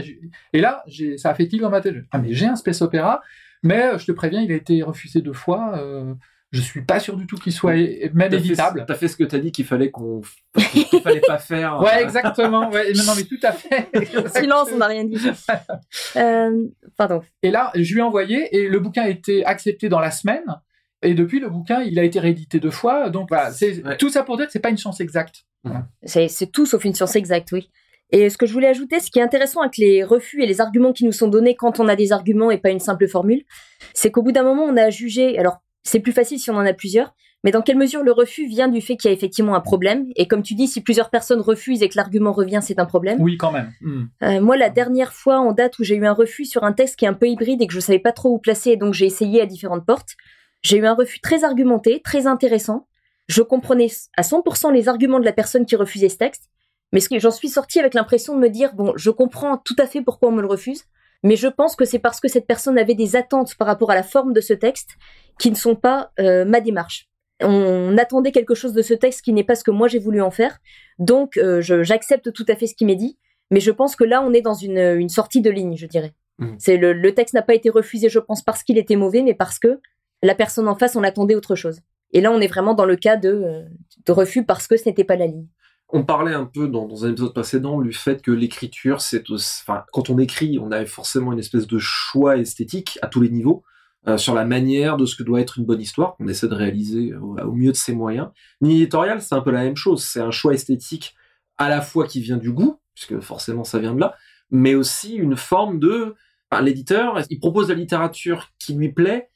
Et, 0.53 0.61
là, 0.61 0.83
ça 1.17 1.31
a 1.31 1.33
fait 1.33 1.47
tilt 1.47 1.61
dans 1.61 1.69
ma 1.69 1.81
tête. 1.81 1.95
Ah 2.11 2.19
mais 2.19 2.33
j'ai 2.33 2.45
un 2.45 2.55
space 2.55 2.81
opéra, 2.81 3.21
mais 3.63 3.83
euh, 3.83 3.97
je 3.97 4.05
te 4.05 4.11
préviens, 4.11 4.41
il 4.41 4.51
a 4.51 4.55
été 4.55 4.81
refusé 4.81 5.21
deux 5.21 5.33
fois. 5.33 5.77
Euh, 5.77 6.13
je 6.51 6.61
suis 6.61 6.81
pas 6.81 6.99
sûr 6.99 7.15
du 7.15 7.27
tout 7.27 7.35
qu'il 7.35 7.53
soit 7.53 7.75
même 8.13 8.33
éditable. 8.33 8.85
T'as 8.87 8.95
fait 8.95 9.07
ce 9.07 9.15
que 9.15 9.23
t'as 9.23 9.37
dit 9.37 9.51
qu'il 9.51 9.65
fallait 9.65 9.91
qu'on, 9.91 10.21
qu'il 10.71 11.01
fallait 11.01 11.21
pas 11.21 11.37
faire. 11.37 11.79
Ouais, 11.79 12.01
exactement. 12.01 12.71
Ouais, 12.71 12.91
non, 12.93 13.03
non, 13.03 13.13
mais 13.15 13.23
tout 13.23 13.39
à 13.43 13.51
fait. 13.51 13.87
Silence, 14.39 14.69
on 14.73 14.77
n'a 14.77 14.87
rien 14.87 15.03
dit. 15.03 15.17
Euh, 16.15 16.65
pardon. 16.97 17.21
Et 17.43 17.51
là, 17.51 17.71
je 17.75 17.93
lui 17.93 17.99
ai 17.99 18.03
envoyé 18.03 18.55
et 18.55 18.67
le 18.67 18.79
bouquin 18.79 19.03
a 19.03 19.09
été 19.09 19.45
accepté 19.45 19.89
dans 19.89 19.99
la 19.99 20.11
semaine. 20.11 20.43
Et 21.01 21.13
depuis, 21.13 21.39
le 21.39 21.49
bouquin, 21.49 21.81
il 21.81 21.97
a 21.99 22.03
été 22.03 22.19
réédité 22.19 22.59
deux 22.59 22.71
fois. 22.71 23.09
Donc 23.09 23.29
voilà, 23.29 23.51
c'est 23.51 23.83
Ouais. 23.85 23.97
tout 23.97 24.09
ça 24.09 24.23
pour 24.23 24.37
dire 24.37 24.47
que 24.47 24.51
c'est 24.51 24.59
pas 24.59 24.69
une 24.69 24.77
science 24.77 24.99
exacte. 24.99 25.45
C'est 26.03 26.27
c'est 26.27 26.47
tout 26.47 26.65
sauf 26.65 26.83
une 26.85 26.93
science 26.93 27.15
exacte, 27.15 27.51
oui. 27.51 27.69
Et 28.11 28.29
ce 28.29 28.37
que 28.37 28.45
je 28.45 28.53
voulais 28.53 28.67
ajouter, 28.67 28.99
ce 28.99 29.11
qui 29.11 29.19
est 29.19 29.21
intéressant 29.21 29.61
avec 29.61 29.77
les 29.77 30.03
refus 30.03 30.41
et 30.41 30.47
les 30.47 30.61
arguments 30.61 30.93
qui 30.93 31.05
nous 31.05 31.11
sont 31.11 31.27
donnés 31.27 31.55
quand 31.55 31.79
on 31.79 31.87
a 31.87 31.95
des 31.95 32.11
arguments 32.11 32.49
et 32.49 32.57
pas 32.57 32.71
une 32.71 32.79
simple 32.79 33.07
formule, 33.07 33.43
c'est 33.93 34.09
qu'au 34.09 34.23
bout 34.23 34.31
d'un 34.31 34.43
moment, 34.43 34.63
on 34.63 34.77
a 34.77 34.89
jugé. 34.89 35.37
Alors, 35.37 35.57
c'est 35.83 35.99
plus 35.99 36.11
facile 36.11 36.39
si 36.39 36.49
on 36.49 36.55
en 36.55 36.65
a 36.65 36.73
plusieurs, 36.73 37.13
mais 37.43 37.51
dans 37.51 37.61
quelle 37.61 37.77
mesure 37.77 38.03
le 38.03 38.11
refus 38.11 38.47
vient 38.47 38.67
du 38.67 38.81
fait 38.81 38.97
qu'il 38.97 39.09
y 39.09 39.13
a 39.13 39.15
effectivement 39.15 39.53
un 39.55 39.59
problème? 39.61 40.07
Et 40.15 40.27
comme 40.27 40.41
tu 40.41 40.55
dis, 40.55 40.67
si 40.67 40.81
plusieurs 40.81 41.09
personnes 41.11 41.39
refusent 41.39 41.83
et 41.83 41.87
que 41.89 41.97
l'argument 41.97 42.31
revient, 42.33 42.59
c'est 42.63 42.79
un 42.79 42.85
problème. 42.85 43.21
Oui, 43.21 43.37
quand 43.37 43.51
même. 43.51 43.71
Hmm. 43.81 44.05
Euh, 44.23 44.41
moi, 44.41 44.57
la 44.57 44.69
dernière 44.69 45.13
fois 45.13 45.37
en 45.39 45.53
date 45.53 45.77
où 45.77 45.83
j'ai 45.83 45.95
eu 45.95 46.05
un 46.05 46.13
refus 46.13 46.45
sur 46.45 46.63
un 46.63 46.73
texte 46.73 46.95
qui 46.97 47.05
est 47.05 47.09
un 47.09 47.13
peu 47.13 47.27
hybride 47.27 47.61
et 47.61 47.67
que 47.67 47.73
je 47.73 47.79
savais 47.79 47.99
pas 47.99 48.11
trop 48.11 48.29
où 48.29 48.39
placer, 48.39 48.75
donc 48.75 48.93
j'ai 48.95 49.05
essayé 49.05 49.39
à 49.41 49.45
différentes 49.45 49.85
portes, 49.85 50.15
j'ai 50.61 50.77
eu 50.77 50.85
un 50.85 50.93
refus 50.93 51.19
très 51.21 51.43
argumenté, 51.43 52.01
très 52.03 52.27
intéressant. 52.27 52.87
Je 53.27 53.41
comprenais 53.41 53.89
à 54.17 54.23
100% 54.23 54.73
les 54.73 54.87
arguments 54.87 55.19
de 55.19 55.25
la 55.25 55.33
personne 55.33 55.65
qui 55.65 55.75
refusait 55.75 56.09
ce 56.09 56.17
texte, 56.17 56.49
mais 56.91 56.99
j'en 57.19 57.31
suis 57.31 57.49
sortie 57.49 57.79
avec 57.79 57.93
l'impression 57.93 58.35
de 58.35 58.39
me 58.39 58.49
dire 58.49 58.73
bon, 58.73 58.93
je 58.95 59.11
comprends 59.11 59.57
tout 59.57 59.75
à 59.77 59.85
fait 59.85 60.01
pourquoi 60.01 60.29
on 60.29 60.31
me 60.31 60.41
le 60.41 60.47
refuse, 60.47 60.83
mais 61.23 61.35
je 61.35 61.47
pense 61.47 61.75
que 61.75 61.85
c'est 61.85 61.99
parce 61.99 62.19
que 62.19 62.27
cette 62.27 62.47
personne 62.47 62.77
avait 62.77 62.95
des 62.95 63.15
attentes 63.15 63.55
par 63.55 63.67
rapport 63.67 63.91
à 63.91 63.95
la 63.95 64.03
forme 64.03 64.33
de 64.33 64.41
ce 64.41 64.53
texte 64.53 64.91
qui 65.37 65.51
ne 65.51 65.55
sont 65.55 65.75
pas 65.75 66.11
euh, 66.19 66.45
ma 66.45 66.61
démarche. 66.61 67.07
On 67.41 67.97
attendait 67.97 68.31
quelque 68.31 68.55
chose 68.55 68.73
de 68.73 68.81
ce 68.81 68.93
texte 68.93 69.21
qui 69.21 69.31
n'est 69.31 69.43
pas 69.43 69.55
ce 69.55 69.63
que 69.63 69.71
moi 69.71 69.87
j'ai 69.87 69.99
voulu 69.99 70.21
en 70.21 70.31
faire, 70.31 70.59
donc 70.97 71.37
euh, 71.37 71.61
j'accepte 71.61 72.33
tout 72.33 72.45
à 72.47 72.55
fait 72.55 72.67
ce 72.67 72.75
qui 72.75 72.85
m'est 72.85 72.95
dit. 72.95 73.17
Mais 73.51 73.59
je 73.59 73.71
pense 73.71 73.95
que 73.95 74.03
là, 74.03 74.21
on 74.21 74.31
est 74.33 74.41
dans 74.41 74.53
une, 74.53 74.77
une 74.77 75.09
sortie 75.09 75.41
de 75.41 75.49
ligne, 75.49 75.75
je 75.75 75.87
dirais. 75.87 76.13
C'est 76.57 76.77
le, 76.77 76.93
le 76.93 77.13
texte 77.13 77.33
n'a 77.33 77.41
pas 77.41 77.55
été 77.55 77.69
refusé, 77.69 78.07
je 78.07 78.19
pense, 78.19 78.41
parce 78.41 78.63
qu'il 78.63 78.77
était 78.77 78.95
mauvais, 78.95 79.23
mais 79.23 79.33
parce 79.33 79.59
que 79.59 79.81
la 80.21 80.35
personne 80.35 80.67
en 80.67 80.75
face, 80.75 80.95
on 80.95 81.03
attendait 81.03 81.35
autre 81.35 81.55
chose. 81.55 81.79
Et 82.11 82.21
là, 82.21 82.31
on 82.31 82.39
est 82.39 82.47
vraiment 82.47 82.73
dans 82.73 82.85
le 82.85 82.95
cas 82.95 83.17
de, 83.17 83.29
euh, 83.29 83.63
refus 84.07 84.43
parce 84.43 84.67
que 84.67 84.77
ce 84.77 84.87
n'était 84.87 85.03
pas 85.03 85.15
la 85.15 85.27
ligne. 85.27 85.47
On 85.89 86.03
parlait 86.03 86.33
un 86.33 86.45
peu 86.45 86.67
dans, 86.67 87.05
un 87.05 87.11
épisode 87.11 87.33
précédent 87.33 87.81
du 87.81 87.93
fait 87.93 88.21
que 88.21 88.31
l'écriture, 88.31 89.01
c'est 89.01 89.23
enfin, 89.29 89.83
quand 89.91 90.09
on 90.09 90.17
écrit, 90.19 90.59
on 90.59 90.71
a 90.71 90.85
forcément 90.85 91.33
une 91.33 91.39
espèce 91.39 91.67
de 91.67 91.79
choix 91.79 92.37
esthétique 92.37 92.99
à 93.01 93.07
tous 93.07 93.21
les 93.21 93.29
niveaux 93.29 93.63
euh, 94.07 94.17
sur 94.17 94.35
la 94.35 94.45
manière 94.45 94.97
de 94.97 95.05
ce 95.05 95.15
que 95.15 95.23
doit 95.23 95.41
être 95.41 95.57
une 95.57 95.65
bonne 95.65 95.81
histoire 95.81 96.15
qu'on 96.15 96.27
essaie 96.27 96.47
de 96.47 96.53
réaliser 96.53 97.15
au, 97.15 97.37
au 97.39 97.53
mieux 97.53 97.71
de 97.71 97.77
ses 97.77 97.93
moyens. 97.93 98.29
L'éditorial, 98.61 99.21
c'est 99.21 99.35
un 99.35 99.41
peu 99.41 99.51
la 99.51 99.63
même 99.63 99.75
chose. 99.75 100.03
C'est 100.03 100.21
un 100.21 100.31
choix 100.31 100.53
esthétique 100.53 101.15
à 101.57 101.69
la 101.69 101.81
fois 101.81 102.07
qui 102.07 102.21
vient 102.21 102.37
du 102.37 102.51
goût, 102.51 102.79
puisque 102.93 103.19
forcément 103.19 103.63
ça 103.63 103.79
vient 103.79 103.93
de 103.93 103.99
là, 103.99 104.15
mais 104.51 104.75
aussi 104.75 105.15
une 105.15 105.35
forme 105.35 105.79
de 105.79 106.15
l'éditeur, 106.61 107.21
il 107.29 107.39
propose 107.39 107.69
la 107.69 107.75
littérature 107.75 108.49
qui 108.57 108.73
lui 108.73 108.91
plaît 108.91 109.28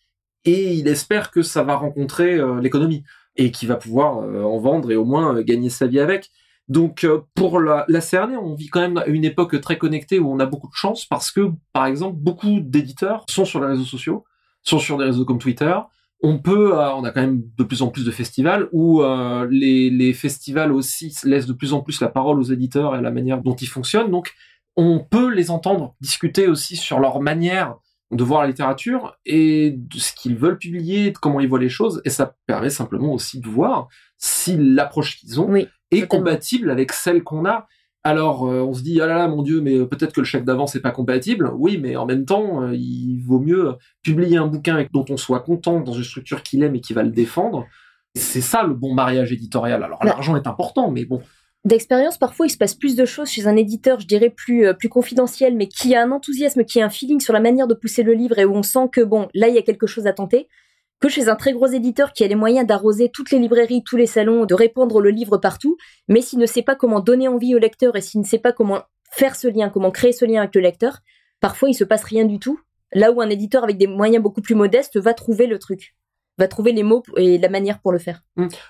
et 0.45 0.73
il 0.73 0.87
espère 0.87 1.31
que 1.31 1.41
ça 1.41 1.63
va 1.63 1.75
rencontrer 1.75 2.35
euh, 2.35 2.59
l'économie 2.59 3.03
et 3.35 3.51
qu'il 3.51 3.67
va 3.67 3.75
pouvoir 3.75 4.19
euh, 4.19 4.43
en 4.43 4.59
vendre 4.59 4.91
et 4.91 4.95
au 4.95 5.05
moins 5.05 5.35
euh, 5.35 5.43
gagner 5.43 5.69
sa 5.69 5.87
vie 5.87 5.99
avec. 5.99 6.29
Donc 6.69 7.05
pour 7.35 7.59
la, 7.59 7.85
la 7.89 7.99
on 8.41 8.55
vit 8.55 8.67
quand 8.69 8.79
même 8.79 9.03
une 9.07 9.25
époque 9.25 9.59
très 9.59 9.77
connectée 9.77 10.19
où 10.19 10.31
on 10.31 10.39
a 10.39 10.45
beaucoup 10.45 10.69
de 10.69 10.75
chance 10.75 11.05
parce 11.05 11.29
que, 11.29 11.51
par 11.73 11.85
exemple, 11.85 12.15
beaucoup 12.17 12.61
d'éditeurs 12.61 13.25
sont 13.29 13.43
sur 13.43 13.59
les 13.59 13.67
réseaux 13.67 13.83
sociaux, 13.83 14.23
sont 14.61 14.79
sur 14.79 14.97
des 14.97 15.03
réseaux 15.03 15.25
comme 15.25 15.39
Twitter. 15.39 15.75
On 16.21 16.39
peut, 16.39 16.73
on 16.73 17.03
a 17.03 17.11
quand 17.11 17.19
même 17.19 17.43
de 17.57 17.63
plus 17.65 17.81
en 17.81 17.89
plus 17.89 18.05
de 18.05 18.11
festivals 18.11 18.69
où 18.71 19.03
les 19.49 20.13
festivals 20.13 20.71
aussi 20.71 21.13
laissent 21.25 21.47
de 21.47 21.53
plus 21.53 21.73
en 21.73 21.81
plus 21.81 21.99
la 21.99 22.07
parole 22.07 22.39
aux 22.39 22.43
éditeurs 22.43 22.95
et 22.95 22.99
à 22.99 23.01
la 23.01 23.11
manière 23.11 23.41
dont 23.41 23.55
ils 23.55 23.67
fonctionnent. 23.67 24.09
Donc 24.09 24.33
on 24.77 24.99
peut 24.99 25.33
les 25.33 25.51
entendre 25.51 25.95
discuter 26.01 26.47
aussi 26.47 26.77
sur 26.77 26.99
leur 26.99 27.19
manière 27.19 27.75
de 28.11 28.23
voir 28.23 28.41
la 28.41 28.47
littérature 28.47 29.17
et 29.25 29.71
de 29.75 29.97
ce 29.97 30.13
qu'ils 30.13 30.35
veulent 30.35 30.57
publier, 30.59 31.11
de 31.11 31.17
comment 31.17 31.39
ils 31.39 31.47
voient 31.49 31.59
les 31.59 31.69
choses, 31.69 32.01
et 32.05 32.09
ça 32.09 32.35
permet 32.45 32.69
simplement 32.69 33.11
aussi 33.13 33.39
de 33.39 33.47
voir 33.47 33.87
si 34.17 34.55
l'approche 34.57 35.17
qu'ils 35.19 35.39
ont 35.41 35.49
Oui, 35.49 35.67
est 35.91 36.01
totalement. 36.01 36.25
compatible 36.25 36.69
avec 36.69 36.91
celle 36.91 37.23
qu'on 37.23 37.45
a. 37.45 37.67
Alors 38.05 38.45
euh, 38.47 38.59
on 38.61 38.73
se 38.73 38.81
dit 38.83 38.99
ah 38.99 39.07
là 39.07 39.15
là 39.17 39.27
mon 39.29 39.43
dieu 39.43 39.61
mais 39.61 39.75
euh, 39.77 39.85
peut-être 39.85 40.11
que 40.13 40.19
le 40.19 40.25
chef 40.25 40.43
d'avant 40.43 40.67
c'est 40.67 40.81
pas 40.81 40.91
compatible. 40.91 41.49
Oui 41.55 41.77
mais 41.77 41.95
en 41.95 42.05
même 42.05 42.25
temps 42.25 42.61
euh, 42.61 42.75
il 42.75 43.21
vaut 43.25 43.39
mieux 43.39 43.75
publier 44.01 44.35
un 44.35 44.47
bouquin 44.47 44.85
dont 44.91 45.05
on 45.09 45.15
soit 45.15 45.39
content 45.39 45.79
dans 45.79 45.93
une 45.93 46.03
structure 46.03 46.43
qu'il 46.43 46.63
aime 46.63 46.75
et 46.75 46.81
qui 46.81 46.91
va 46.93 47.01
le 47.03 47.11
défendre. 47.11 47.65
C'est 48.13 48.41
ça 48.41 48.63
le 48.63 48.73
bon 48.73 48.93
mariage 48.93 49.31
éditorial. 49.31 49.81
Alors 49.83 49.99
Bah. 50.01 50.07
l'argent 50.07 50.35
est 50.35 50.47
important 50.47 50.91
mais 50.91 51.05
bon 51.05 51.21
D'expérience, 51.65 52.17
parfois, 52.17 52.47
il 52.47 52.49
se 52.49 52.57
passe 52.57 52.75
plus 52.75 52.95
de 52.95 53.05
choses 53.05 53.29
chez 53.29 53.47
un 53.47 53.55
éditeur, 53.55 53.99
je 53.99 54.07
dirais 54.07 54.29
plus, 54.29 54.67
euh, 54.67 54.73
plus 54.73 54.89
confidentiel, 54.89 55.55
mais 55.55 55.67
qui 55.67 55.95
a 55.95 56.03
un 56.03 56.11
enthousiasme, 56.11 56.65
qui 56.65 56.81
a 56.81 56.85
un 56.85 56.89
feeling 56.89 57.21
sur 57.21 57.33
la 57.33 57.39
manière 57.39 57.67
de 57.67 57.73
pousser 57.73 58.03
le 58.03 58.13
livre 58.13 58.37
et 58.37 58.43
où 58.43 58.53
on 58.53 58.63
sent 58.63 58.89
que, 58.91 58.99
bon, 58.99 59.29
là, 59.33 59.47
il 59.47 59.55
y 59.55 59.57
a 59.57 59.61
quelque 59.61 59.87
chose 59.87 60.05
à 60.05 60.13
tenter, 60.13 60.49
que 61.03 61.09
chez 61.09 61.27
un 61.27 61.35
très 61.35 61.53
gros 61.53 61.67
éditeur 61.67 62.13
qui 62.13 62.23
a 62.23 62.27
les 62.27 62.35
moyens 62.35 62.65
d'arroser 62.65 63.09
toutes 63.09 63.31
les 63.31 63.39
librairies, 63.39 63.83
tous 63.83 63.97
les 63.97 64.05
salons, 64.07 64.45
de 64.45 64.53
répandre 64.53 65.01
le 65.01 65.09
livre 65.09 65.37
partout, 65.37 65.77
mais 66.07 66.21
s'il 66.21 66.39
ne 66.39 66.45
sait 66.45 66.61
pas 66.61 66.75
comment 66.75 66.99
donner 67.01 67.27
envie 67.27 67.55
au 67.55 67.59
lecteur 67.59 67.95
et 67.95 68.01
s'il 68.01 68.21
ne 68.21 68.25
sait 68.25 68.39
pas 68.39 68.53
comment 68.53 68.83
faire 69.11 69.35
ce 69.35 69.47
lien, 69.47 69.69
comment 69.69 69.91
créer 69.91 70.13
ce 70.13 70.25
lien 70.25 70.39
avec 70.39 70.55
le 70.55 70.61
lecteur, 70.61 70.99
parfois 71.39 71.69
il 71.69 71.73
se 71.73 71.83
passe 71.83 72.03
rien 72.03 72.25
du 72.25 72.39
tout. 72.39 72.59
Là 72.93 73.11
où 73.11 73.21
un 73.21 73.29
éditeur 73.29 73.63
avec 73.63 73.77
des 73.77 73.87
moyens 73.87 74.23
beaucoup 74.23 74.41
plus 74.41 74.55
modestes 74.55 74.97
va 74.97 75.13
trouver 75.13 75.45
le 75.45 75.59
truc, 75.59 75.95
va 76.37 76.47
trouver 76.47 76.71
les 76.71 76.83
mots 76.83 77.03
et 77.17 77.37
la 77.37 77.49
manière 77.49 77.79
pour 77.79 77.91
le 77.91 77.99
faire. 77.99 78.23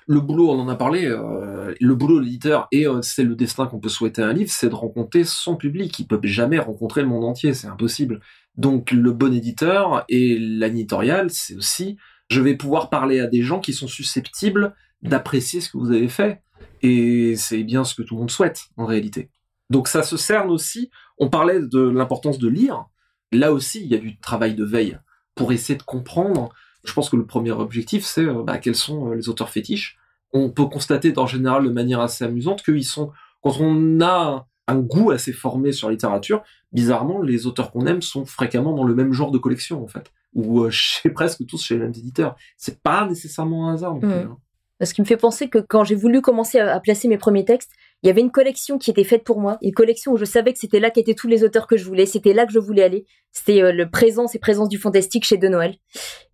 le 0.08 0.20
boulot, 0.20 0.50
on 0.50 0.60
en 0.60 0.70
a 0.70 0.76
parlé, 0.76 1.06
euh, 1.06 1.53
le 1.80 1.96
boulot 1.96 2.20
de 2.20 2.26
l'éditeur, 2.26 2.68
et 2.72 2.88
euh, 2.88 3.02
c'est 3.02 3.24
le 3.24 3.36
destin 3.36 3.68
qu'on 3.68 3.80
peut 3.80 3.90
souhaiter 3.90 4.22
à 4.22 4.28
un 4.28 4.34
livre, 4.34 4.52
c'est 4.52 4.70
de 4.70 4.76
rencontrer 4.76 5.24
son 5.24 5.56
public. 5.56 5.98
Il 6.00 6.08
peut 6.08 6.20
jamais 6.24 6.60
rencontrer 6.60 7.02
le 7.02 7.08
monde 7.08 7.24
entier, 7.26 7.54
c'est 7.54 7.68
impossible. 7.68 8.22
Donc 8.56 8.92
le 8.92 9.12
bon 9.12 9.34
éditeur 9.34 10.06
et 10.10 10.38
l'éditorial, 10.38 11.30
c'est 11.30 11.56
aussi, 11.56 11.98
je 12.30 12.42
vais 12.42 12.56
pouvoir 12.56 12.90
parler 12.90 13.20
à 13.20 13.28
des 13.28 13.42
gens 13.42 13.60
qui 13.60 13.74
sont 13.74 13.88
susceptibles 13.88 14.76
d'apprécier 15.02 15.62
ce 15.62 15.70
que 15.70 15.78
vous 15.78 15.92
avez 15.92 16.10
fait. 16.10 16.42
Et 16.82 17.36
c'est 17.36 17.64
bien 17.64 17.84
ce 17.84 17.96
que 17.96 18.04
tout 18.04 18.16
le 18.16 18.22
monde 18.22 18.32
souhaite, 18.32 18.66
en 18.78 18.86
réalité. 18.86 19.30
Donc 19.70 19.88
ça 19.88 20.04
se 20.04 20.18
cerne 20.18 20.50
aussi, 20.50 20.92
on 21.18 21.30
parlait 21.30 21.60
de 21.60 21.80
l'importance 21.80 22.40
de 22.40 22.48
lire. 22.48 22.86
Là 23.32 23.52
aussi, 23.52 23.82
il 23.82 23.88
y 23.88 23.96
a 23.96 24.00
du 24.00 24.20
travail 24.20 24.54
de 24.54 24.64
veille 24.64 25.00
pour 25.36 25.52
essayer 25.52 25.78
de 25.78 25.84
comprendre 25.84 26.54
je 26.84 26.94
pense 26.94 27.10
que 27.10 27.16
le 27.16 27.26
premier 27.26 27.52
objectif, 27.52 28.06
c'est 28.06 28.26
euh, 28.26 28.44
bah, 28.44 28.58
quels 28.58 28.76
sont 28.76 29.12
euh, 29.12 29.16
les 29.16 29.30
auteurs 29.30 29.50
fétiches. 29.50 29.98
On 30.34 30.50
peut 30.50 30.66
constater 30.66 31.18
en 31.18 31.28
général 31.28 31.64
de 31.64 31.70
manière 31.70 32.00
assez 32.00 32.24
amusante 32.24 32.64
qu'ils 32.64 32.86
sont, 32.86 33.12
quand 33.42 33.60
on 33.60 34.02
a 34.02 34.48
un 34.68 34.80
goût 34.80 35.12
assez 35.12 35.34
formé 35.34 35.72
sur 35.72 35.88
la 35.88 35.94
littérature, 35.94 36.44
bizarrement, 36.72 37.22
les 37.22 37.46
auteurs 37.46 37.72
qu'on 37.72 37.86
aime 37.86 38.02
sont 38.02 38.26
fréquemment 38.26 38.74
dans 38.74 38.86
le 38.86 38.96
même 38.96 39.14
genre 39.14 39.32
de 39.32 39.38
collection, 39.38 39.84
en 39.84 39.88
fait. 39.88 40.12
ou 40.34 40.64
euh, 40.64 40.70
chez 40.72 41.10
presque 41.10 41.46
tous 41.46 41.62
chez 41.62 41.76
les 41.76 41.82
mêmes 41.82 41.94
éditeurs. 41.96 42.36
C'est 42.58 42.82
pas 42.82 43.06
nécessairement 43.06 43.70
un 43.70 43.74
hasard. 43.74 43.96
Mm. 43.96 44.06
hein. 44.06 44.38
Ce 44.82 44.94
qui 44.94 45.02
me 45.02 45.06
fait 45.06 45.18
penser 45.18 45.50
que 45.50 45.60
quand 45.60 45.84
j'ai 45.84 45.96
voulu 45.96 46.22
commencer 46.22 46.60
à, 46.60 46.74
à 46.74 46.80
placer 46.80 47.08
mes 47.08 47.18
premiers 47.18 47.46
textes, 47.46 47.72
il 48.02 48.08
y 48.08 48.10
avait 48.10 48.22
une 48.22 48.32
collection 48.32 48.78
qui 48.78 48.92
était 48.92 49.06
faite 49.06 49.24
pour 49.24 49.40
moi, 49.40 49.58
une 49.62 49.74
collection 49.74 50.12
où 50.12 50.18
je 50.18 50.26
savais 50.26 50.52
que 50.52 50.60
c'était 50.60 50.82
là 50.82 50.90
qu'étaient 50.90 51.14
tous 51.14 51.30
les 51.30 51.46
auteurs 51.46 51.68
que 51.68 51.78
je 51.78 51.86
voulais, 51.86 52.06
c'était 52.06 52.34
là 52.34 52.46
que 52.46 52.52
je 52.52 52.60
voulais 52.60 52.84
aller. 52.84 53.06
C'était 53.32 53.62
euh, 53.62 53.72
le 53.72 53.90
présence 53.90 54.36
et 54.36 54.40
présence 54.40 54.68
du 54.68 54.78
fantastique 54.78 55.24
chez 55.24 55.38
De 55.38 55.48
Noël. 55.48 55.76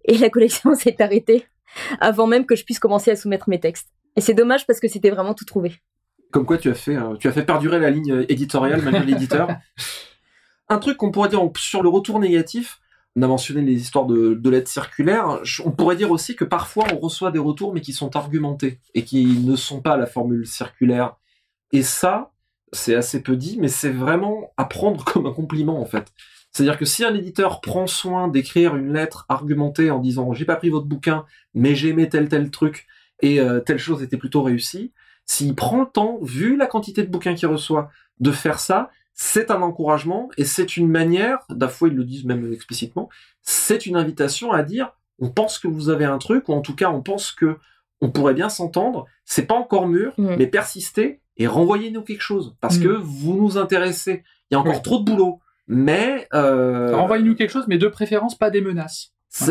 Et 0.05 0.17
la 0.17 0.29
collection 0.31 0.73
s'est 0.73 0.99
arrêtée 0.99 1.45
avant 1.99 2.27
même 2.27 2.45
que 2.45 2.55
je 2.55 2.63
puisse 2.63 2.79
commencer 2.79 3.11
à 3.11 3.15
soumettre 3.15 3.49
mes 3.49 3.59
textes. 3.59 3.89
Et 4.15 4.21
c'est 4.21 4.33
dommage 4.33 4.65
parce 4.67 4.79
que 4.79 4.87
c'était 4.87 5.09
vraiment 5.09 5.33
tout 5.33 5.45
trouvé. 5.45 5.73
Comme 6.31 6.45
quoi, 6.45 6.57
tu 6.57 6.69
as 6.69 6.75
fait, 6.75 6.95
euh, 6.95 7.15
tu 7.15 7.27
as 7.27 7.31
fait 7.31 7.43
perdurer 7.43 7.79
la 7.79 7.89
ligne 7.89 8.11
euh, 8.11 8.31
éditoriale 8.31 8.81
malgré 8.81 9.05
l'éditeur. 9.05 9.49
Un 10.67 10.77
truc 10.77 10.97
qu'on 10.97 11.11
pourrait 11.11 11.29
dire 11.29 11.41
sur 11.57 11.81
le 11.81 11.89
retour 11.89 12.19
négatif, 12.19 12.79
on 13.15 13.21
a 13.23 13.27
mentionné 13.27 13.61
les 13.61 13.73
histoires 13.73 14.05
de, 14.05 14.35
de 14.35 14.49
lettres 14.49 14.69
circulaires. 14.69 15.39
On 15.65 15.71
pourrait 15.71 15.95
dire 15.95 16.11
aussi 16.11 16.35
que 16.35 16.45
parfois 16.45 16.85
on 16.93 16.99
reçoit 16.99 17.31
des 17.31 17.39
retours 17.39 17.73
mais 17.73 17.81
qui 17.81 17.93
sont 17.93 18.15
argumentés 18.15 18.79
et 18.93 19.03
qui 19.03 19.25
ne 19.25 19.55
sont 19.55 19.81
pas 19.81 19.97
la 19.97 20.05
formule 20.05 20.45
circulaire. 20.45 21.15
Et 21.71 21.81
ça, 21.81 22.31
c'est 22.71 22.95
assez 22.95 23.21
peu 23.21 23.35
dit, 23.35 23.57
mais 23.59 23.67
c'est 23.67 23.91
vraiment 23.91 24.51
à 24.57 24.65
prendre 24.65 25.03
comme 25.05 25.25
un 25.25 25.33
compliment 25.33 25.79
en 25.81 25.85
fait. 25.85 26.11
C'est-à-dire 26.51 26.77
que 26.77 26.85
si 26.85 27.03
un 27.05 27.13
éditeur 27.13 27.61
prend 27.61 27.85
soin 27.87 28.27
d'écrire 28.27 28.75
une 28.75 28.93
lettre 28.93 29.25
argumentée 29.29 29.91
en 29.91 29.99
disant 29.99 30.33
j'ai 30.33 30.45
pas 30.45 30.55
pris 30.55 30.69
votre 30.69 30.85
bouquin, 30.87 31.25
mais 31.53 31.75
j'ai 31.75 31.89
aimé 31.89 32.09
tel 32.09 32.27
tel 32.27 32.49
truc 32.49 32.87
et 33.21 33.39
euh, 33.39 33.59
telle 33.59 33.77
chose 33.77 34.01
était 34.01 34.17
plutôt 34.17 34.41
réussie, 34.41 34.91
s'il 35.25 35.53
prend 35.55 35.81
le 35.81 35.85
temps, 35.87 36.17
vu 36.21 36.55
la 36.57 36.65
quantité 36.65 37.03
de 37.03 37.09
bouquins 37.11 37.35
qu'il 37.35 37.47
reçoit, 37.47 37.91
de 38.19 38.31
faire 38.31 38.59
ça, 38.59 38.89
c'est 39.13 39.51
un 39.51 39.61
encouragement 39.61 40.29
et 40.37 40.45
c'est 40.45 40.75
une 40.77 40.87
manière, 40.89 41.39
fois 41.69 41.89
ils 41.89 41.93
le 41.95 42.03
disent 42.05 42.25
même 42.25 42.51
explicitement, 42.51 43.09
c'est 43.43 43.85
une 43.85 43.95
invitation 43.95 44.51
à 44.51 44.63
dire 44.63 44.91
on 45.19 45.29
pense 45.29 45.59
que 45.59 45.67
vous 45.67 45.89
avez 45.89 46.05
un 46.05 46.17
truc 46.17 46.47
ou 46.49 46.53
en 46.53 46.61
tout 46.61 46.75
cas 46.75 46.89
on 46.89 47.01
pense 47.01 47.31
que 47.31 47.57
on 48.01 48.09
pourrait 48.09 48.33
bien 48.33 48.47
s'entendre, 48.49 49.05
c'est 49.25 49.45
pas 49.45 49.55
encore 49.55 49.87
mûr, 49.87 50.13
Mhm. 50.17 50.35
mais 50.37 50.47
persistez 50.47 51.19
et 51.37 51.47
renvoyez-nous 51.47 52.01
quelque 52.01 52.21
chose 52.21 52.55
parce 52.61 52.77
Mhm. 52.77 52.83
que 52.83 52.87
vous 52.89 53.35
nous 53.35 53.57
intéressez. 53.57 54.23
Il 54.49 54.53
y 54.53 54.57
a 54.57 54.59
encore 54.61 54.81
trop 54.81 54.99
de 54.99 55.03
boulot, 55.03 55.41
mais 55.69 56.27
euh, 56.33 56.93
Envoyez-nous 56.93 57.35
quelque 57.35 57.51
chose, 57.51 57.65
mais 57.67 57.77
de 57.77 57.87
préférence 57.87 58.35
pas 58.35 58.49
des 58.49 58.59
menaces. 58.61 59.13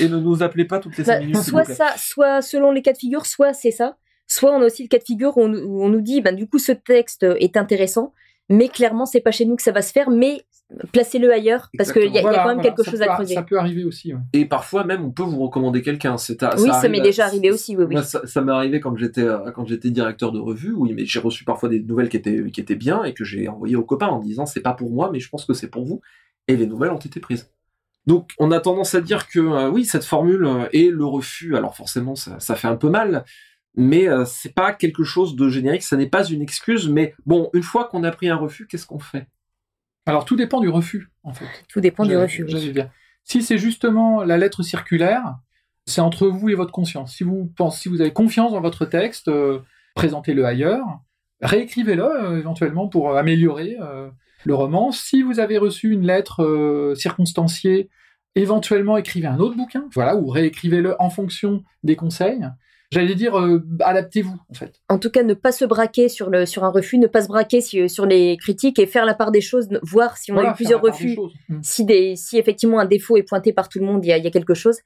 et 0.00 0.08
ne 0.08 0.18
nous 0.18 0.42
appelez 0.42 0.66
pas 0.66 0.78
toutes 0.78 0.96
les 0.98 1.04
Bah, 1.04 1.14
cinq 1.14 1.20
minutes. 1.20 1.42
soit 1.42 1.64
ça, 1.64 1.94
soit 1.96 2.42
selon 2.42 2.70
les 2.70 2.82
cas 2.82 2.92
de 2.92 2.98
figure, 2.98 3.24
soit 3.26 3.54
c'est 3.54 3.70
ça, 3.70 3.96
soit 4.28 4.52
on 4.52 4.60
a 4.60 4.66
aussi 4.66 4.82
le 4.82 4.88
cas 4.88 4.98
de 4.98 5.04
figure 5.04 5.36
où 5.38 5.42
on, 5.42 5.52
où 5.54 5.82
on 5.82 5.88
nous 5.88 6.02
dit, 6.02 6.20
ben, 6.20 6.36
du 6.36 6.46
coup, 6.46 6.58
ce 6.58 6.72
texte 6.72 7.24
est 7.40 7.56
intéressant, 7.56 8.12
mais 8.50 8.68
clairement, 8.68 9.06
c'est 9.06 9.20
pas 9.22 9.30
chez 9.30 9.46
nous 9.46 9.56
que 9.56 9.62
ça 9.62 9.72
va 9.72 9.80
se 9.82 9.92
faire, 9.92 10.10
mais 10.10 10.42
placez-le 10.92 11.32
ailleurs, 11.32 11.70
parce 11.76 11.92
qu'il 11.92 12.02
y, 12.02 12.06
a- 12.06 12.08
il 12.08 12.14
y 12.14 12.18
a 12.18 12.22
quand 12.22 12.28
même 12.48 12.56
voilà, 12.56 12.62
quelque 12.62 12.82
chose 12.82 12.98
peut- 13.00 13.04
à 13.10 13.14
creuser. 13.14 13.34
Ça 13.34 13.42
peut 13.42 13.58
arriver 13.58 13.84
aussi. 13.84 14.12
ouais. 14.14 14.20
Et 14.32 14.44
parfois 14.44 14.84
même, 14.84 15.04
on 15.04 15.10
peut 15.10 15.22
vous 15.22 15.40
recommander 15.42 15.82
quelqu'un. 15.82 16.16
C'est 16.16 16.42
à- 16.42 16.54
Oui, 16.58 16.70
ça 16.80 16.88
m'est 16.88 17.00
déjà 17.00 17.26
arrivé 17.26 17.50
aussi, 17.50 17.76
oui, 17.76 17.84
oui. 17.88 17.94
Moi, 17.94 18.02
ça, 18.02 18.26
ça 18.26 18.40
m'est 18.40 18.52
arrivé 18.52 18.80
quand 18.80 18.96
j'étais 18.96 19.22
euh, 19.22 19.50
quand 19.52 19.66
j'étais 19.66 19.90
directeur 19.90 20.32
de 20.32 20.38
revue. 20.38 20.72
Oui, 20.72 20.92
mais 20.94 21.04
j'ai 21.06 21.18
reçu 21.20 21.44
parfois 21.44 21.68
des 21.68 21.80
nouvelles 21.80 22.08
qui 22.08 22.16
étaient 22.16 22.50
qui 22.50 22.60
étaient 22.60 22.74
bien 22.76 23.04
et 23.04 23.14
que 23.14 23.24
j'ai 23.24 23.48
envoyées 23.48 23.76
aux 23.76 23.84
copains 23.84 24.08
en 24.08 24.18
disant 24.20 24.46
c'est 24.46 24.60
pas 24.62 24.74
pour 24.74 24.90
moi, 24.90 25.10
mais 25.12 25.20
je 25.20 25.28
pense 25.28 25.44
que 25.44 25.54
c'est 25.54 25.68
pour 25.68 25.84
vous. 25.84 26.00
Et 26.48 26.56
les 26.56 26.66
nouvelles 26.66 26.90
ont 26.90 26.98
été 26.98 27.20
prises. 27.20 27.50
Donc, 28.06 28.32
on 28.38 28.50
a 28.50 28.60
tendance 28.60 28.94
à 28.94 29.00
dire 29.00 29.28
que 29.28 29.40
euh, 29.40 29.70
oui, 29.70 29.84
cette 29.86 30.04
formule 30.04 30.44
euh, 30.44 30.68
et 30.72 30.90
le 30.90 31.04
refus. 31.06 31.56
Alors 31.56 31.74
forcément, 31.74 32.14
ça, 32.14 32.38
ça 32.38 32.54
fait 32.54 32.68
un 32.68 32.76
peu 32.76 32.90
mal. 32.90 33.24
Mais 33.76 34.06
euh, 34.08 34.24
c'est 34.24 34.54
pas 34.54 34.72
quelque 34.72 35.02
chose 35.02 35.34
de 35.34 35.48
générique, 35.48 35.82
ça 35.82 35.96
n'est 35.96 36.08
pas 36.08 36.24
une 36.24 36.42
excuse, 36.42 36.88
mais 36.88 37.12
bon, 37.26 37.50
une 37.54 37.64
fois 37.64 37.86
qu'on 37.86 38.04
a 38.04 38.12
pris 38.12 38.28
un 38.28 38.36
refus, 38.36 38.68
qu'est-ce 38.68 38.86
qu'on 38.86 39.00
fait? 39.00 39.26
Alors 40.06 40.24
tout 40.24 40.36
dépend 40.36 40.60
du 40.60 40.68
refus, 40.68 41.10
en 41.22 41.32
fait. 41.32 41.46
Tout 41.68 41.80
dépend 41.80 42.04
du 42.04 42.16
refus. 42.16 42.44
oui. 42.44 42.74
Si 43.26 43.42
c'est 43.42 43.56
justement 43.56 44.22
la 44.22 44.36
lettre 44.36 44.62
circulaire, 44.62 45.36
c'est 45.86 46.02
entre 46.02 46.28
vous 46.28 46.50
et 46.50 46.54
votre 46.54 46.72
conscience. 46.72 47.14
Si 47.16 47.24
vous 47.24 47.50
pensez, 47.56 47.82
si 47.82 47.88
vous 47.88 48.00
avez 48.00 48.12
confiance 48.12 48.52
dans 48.52 48.60
votre 48.60 48.84
texte, 48.84 49.28
euh, 49.28 49.60
présentez-le 49.94 50.44
ailleurs, 50.44 50.84
réécrivez-le 51.40 52.04
euh, 52.04 52.38
éventuellement 52.38 52.88
pour 52.88 53.10
euh, 53.10 53.16
améliorer 53.16 53.76
euh, 53.80 54.10
le 54.44 54.54
roman. 54.54 54.92
Si 54.92 55.22
vous 55.22 55.40
avez 55.40 55.58
reçu 55.58 55.90
une 55.90 56.06
lettre 56.06 56.94
circonstanciée, 56.96 57.88
éventuellement 58.34 58.96
écrivez 58.96 59.26
un 59.26 59.38
autre 59.38 59.56
bouquin, 59.56 59.88
voilà, 59.94 60.16
ou 60.16 60.28
réécrivez-le 60.28 60.96
en 61.00 61.08
fonction 61.08 61.62
des 61.82 61.96
conseils. 61.96 62.46
J'allais 62.92 63.14
dire, 63.14 63.38
euh, 63.38 63.60
adaptez-vous 63.80 64.36
en 64.48 64.54
fait. 64.54 64.80
En 64.88 64.98
tout 64.98 65.10
cas, 65.10 65.22
ne 65.24 65.34
pas 65.34 65.50
se 65.52 65.64
braquer 65.64 66.08
sur, 66.08 66.30
le, 66.30 66.46
sur 66.46 66.62
un 66.64 66.68
refus, 66.70 66.98
ne 66.98 67.06
pas 67.08 67.22
se 67.22 67.28
braquer 67.28 67.60
si- 67.60 67.88
sur 67.88 68.06
les 68.06 68.36
critiques 68.36 68.78
et 68.78 68.86
faire 68.86 69.04
la 69.04 69.14
part 69.14 69.32
des 69.32 69.40
choses, 69.40 69.68
voir 69.82 70.16
si 70.16 70.30
on 70.30 70.34
Voilà, 70.34 70.50
a 70.50 70.52
eu 70.52 70.54
plusieurs 70.54 70.80
des 70.80 70.90
refus. 70.90 71.18
Mm. 71.48 71.58
si, 71.62 71.84
des, 71.84 72.14
si 72.16 72.38
effectivement 72.38 72.78
un 72.78 72.84
défaut 72.84 73.16
est 73.16 73.22
pointé 73.24 73.52
par 73.52 73.68
tout 73.68 73.78
le 73.80 73.86
monde, 73.86 74.04
il 74.04 74.08
y 74.08 74.12
a, 74.12 74.18
il 74.18 74.24
y 74.24 74.26
a 74.26 74.30
quelque 74.30 74.54
chose. 74.54 74.78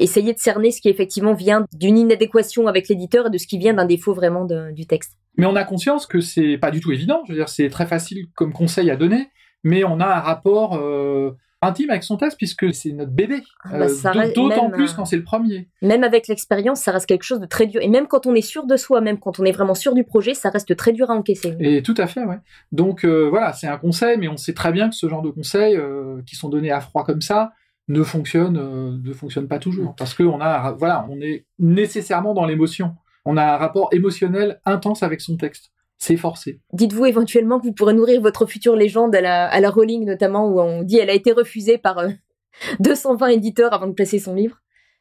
Essayez 0.00 0.32
de 0.34 0.38
cerner 0.38 0.70
ce 0.70 0.80
qui 0.80 0.88
effectivement 0.90 1.32
vient 1.34 1.64
d'une 1.72 1.96
inadéquation 1.98 2.66
avec 2.66 2.88
l'éditeur 2.88 3.26
et 3.28 3.30
de 3.30 3.38
ce 3.38 3.46
qui 3.46 3.58
vient 3.58 3.74
d'un 3.74 3.86
défaut 3.86 4.14
vraiment 4.14 4.44
de- 4.44 4.70
du 4.72 4.86
texte. 4.86 5.14
Mais 5.36 5.46
on 5.46 5.56
a 5.56 5.64
conscience 5.64 6.06
que 6.06 6.20
c'est 6.20 6.58
pas 6.58 6.70
du 6.70 6.80
tout 6.80 6.92
évident. 6.92 7.22
Je 7.26 7.32
veux 7.32 7.38
dire, 7.38 7.48
c'est 7.48 7.68
très 7.70 7.86
facile 7.86 8.26
comme 8.34 8.52
conseil 8.52 8.90
à 8.90 8.96
donner, 8.96 9.28
mais 9.64 9.84
on 9.84 10.00
a 10.00 10.06
un 10.06 10.20
rapport 10.20 10.76
euh, 10.76 11.32
intime 11.62 11.90
avec 11.90 12.04
son 12.04 12.16
texte 12.16 12.36
puisque 12.36 12.72
c'est 12.72 12.92
notre 12.92 13.10
bébé. 13.10 13.42
Ah 13.64 13.78
bah, 13.78 13.86
Euh, 13.86 14.32
D'autant 14.34 14.70
plus 14.70 14.90
euh, 14.90 14.94
quand 14.96 15.04
c'est 15.04 15.16
le 15.16 15.24
premier. 15.24 15.68
Même 15.82 16.04
avec 16.04 16.28
l'expérience, 16.28 16.80
ça 16.80 16.92
reste 16.92 17.06
quelque 17.06 17.24
chose 17.24 17.40
de 17.40 17.46
très 17.46 17.66
dur. 17.66 17.80
Et 17.82 17.88
même 17.88 18.06
quand 18.06 18.26
on 18.26 18.34
est 18.34 18.42
sûr 18.42 18.66
de 18.66 18.76
soi, 18.76 19.00
même 19.00 19.18
quand 19.18 19.40
on 19.40 19.44
est 19.44 19.52
vraiment 19.52 19.74
sûr 19.74 19.94
du 19.94 20.04
projet, 20.04 20.34
ça 20.34 20.50
reste 20.50 20.76
très 20.76 20.92
dur 20.92 21.10
à 21.10 21.14
encaisser. 21.14 21.56
Et 21.60 21.82
tout 21.82 21.94
à 21.96 22.06
fait, 22.06 22.24
ouais. 22.24 22.38
Donc 22.72 23.04
euh, 23.04 23.28
voilà, 23.28 23.52
c'est 23.52 23.66
un 23.66 23.78
conseil, 23.78 24.18
mais 24.18 24.28
on 24.28 24.36
sait 24.36 24.54
très 24.54 24.72
bien 24.72 24.88
que 24.88 24.94
ce 24.94 25.08
genre 25.08 25.22
de 25.22 25.30
conseils 25.30 25.76
euh, 25.76 26.22
qui 26.26 26.36
sont 26.36 26.48
donnés 26.48 26.70
à 26.70 26.80
froid 26.80 27.04
comme 27.04 27.22
ça 27.22 27.52
ne 27.88 28.02
fonctionnent, 28.02 28.58
euh, 28.58 28.96
ne 29.02 29.12
fonctionnent 29.12 29.48
pas 29.48 29.58
toujours 29.58 29.94
parce 29.96 30.14
que 30.14 30.22
on 30.22 30.40
a, 30.40 30.72
voilà, 30.72 31.06
on 31.10 31.20
est 31.20 31.46
nécessairement 31.58 32.34
dans 32.34 32.44
l'émotion. 32.44 32.94
On 33.24 33.36
a 33.36 33.44
un 33.44 33.56
rapport 33.56 33.88
émotionnel 33.92 34.60
intense 34.64 35.02
avec 35.02 35.20
son 35.20 35.36
texte. 35.36 35.70
C'est 35.98 36.16
forcé. 36.16 36.60
Dites-vous 36.72 37.06
éventuellement 37.06 37.58
que 37.58 37.66
vous 37.66 37.72
pourrez 37.72 37.92
nourrir 37.92 38.20
votre 38.20 38.46
future 38.46 38.76
légende 38.76 39.14
à 39.14 39.20
la, 39.20 39.46
à 39.46 39.60
la 39.60 39.70
Rowling 39.70 40.04
notamment, 40.04 40.48
où 40.48 40.60
on 40.60 40.82
dit 40.82 40.98
elle 40.98 41.10
a 41.10 41.14
été 41.14 41.32
refusée 41.32 41.76
par 41.76 41.98
euh, 41.98 42.08
220 42.80 43.28
éditeurs 43.28 43.72
avant 43.72 43.88
de 43.88 43.92
placer 43.92 44.18
son 44.18 44.34
livre. 44.34 44.58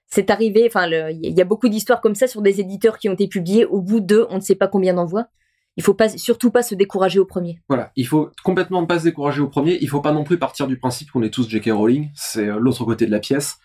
C'est 0.10 0.30
arrivé, 0.30 0.64
enfin, 0.66 0.88
il 0.88 1.38
y 1.38 1.42
a 1.42 1.46
beaucoup 1.46 1.68
d'histoires 1.68 2.00
comme 2.00 2.16
ça 2.16 2.28
sur 2.28 2.42
des 2.42 2.62
éditeurs 2.62 2.98
qui 2.98 3.10
ont 3.10 3.14
été 3.14 3.28
publiés 3.28 3.66
au 3.66 3.82
bout 3.82 4.00
de 4.00 4.26
on 4.30 4.36
ne 4.36 4.42
sait 4.42 4.56
pas 4.56 4.70
combien 4.70 4.94
d'envois. 4.94 5.28
Il 5.76 5.84
faut 5.84 5.94
pas, 5.94 6.10
surtout 6.10 6.50
pas 6.50 6.64
se 6.64 6.76
décourager 6.76 7.20
au 7.20 7.26
premier. 7.26 7.60
Voilà, 7.68 7.92
il 7.96 8.08
faut 8.08 8.32
complètement 8.44 8.86
pas 8.86 9.00
se 9.00 9.04
décourager 9.04 9.42
au 9.42 9.50
premier. 9.50 9.78
Il 9.82 9.90
faut 9.90 10.02
pas 10.02 10.14
non 10.14 10.24
plus 10.24 10.40
partir 10.40 10.66
du 10.66 10.80
principe 10.80 11.12
qu'on 11.12 11.22
est 11.22 11.30
tous 11.30 11.48
J.K. 11.48 11.70
Rowling. 11.72 12.10
C'est 12.16 12.48
euh, 12.48 12.58
l'autre 12.58 12.84
côté 12.86 13.06
de 13.06 13.12
la 13.12 13.20
pièce. 13.20 13.58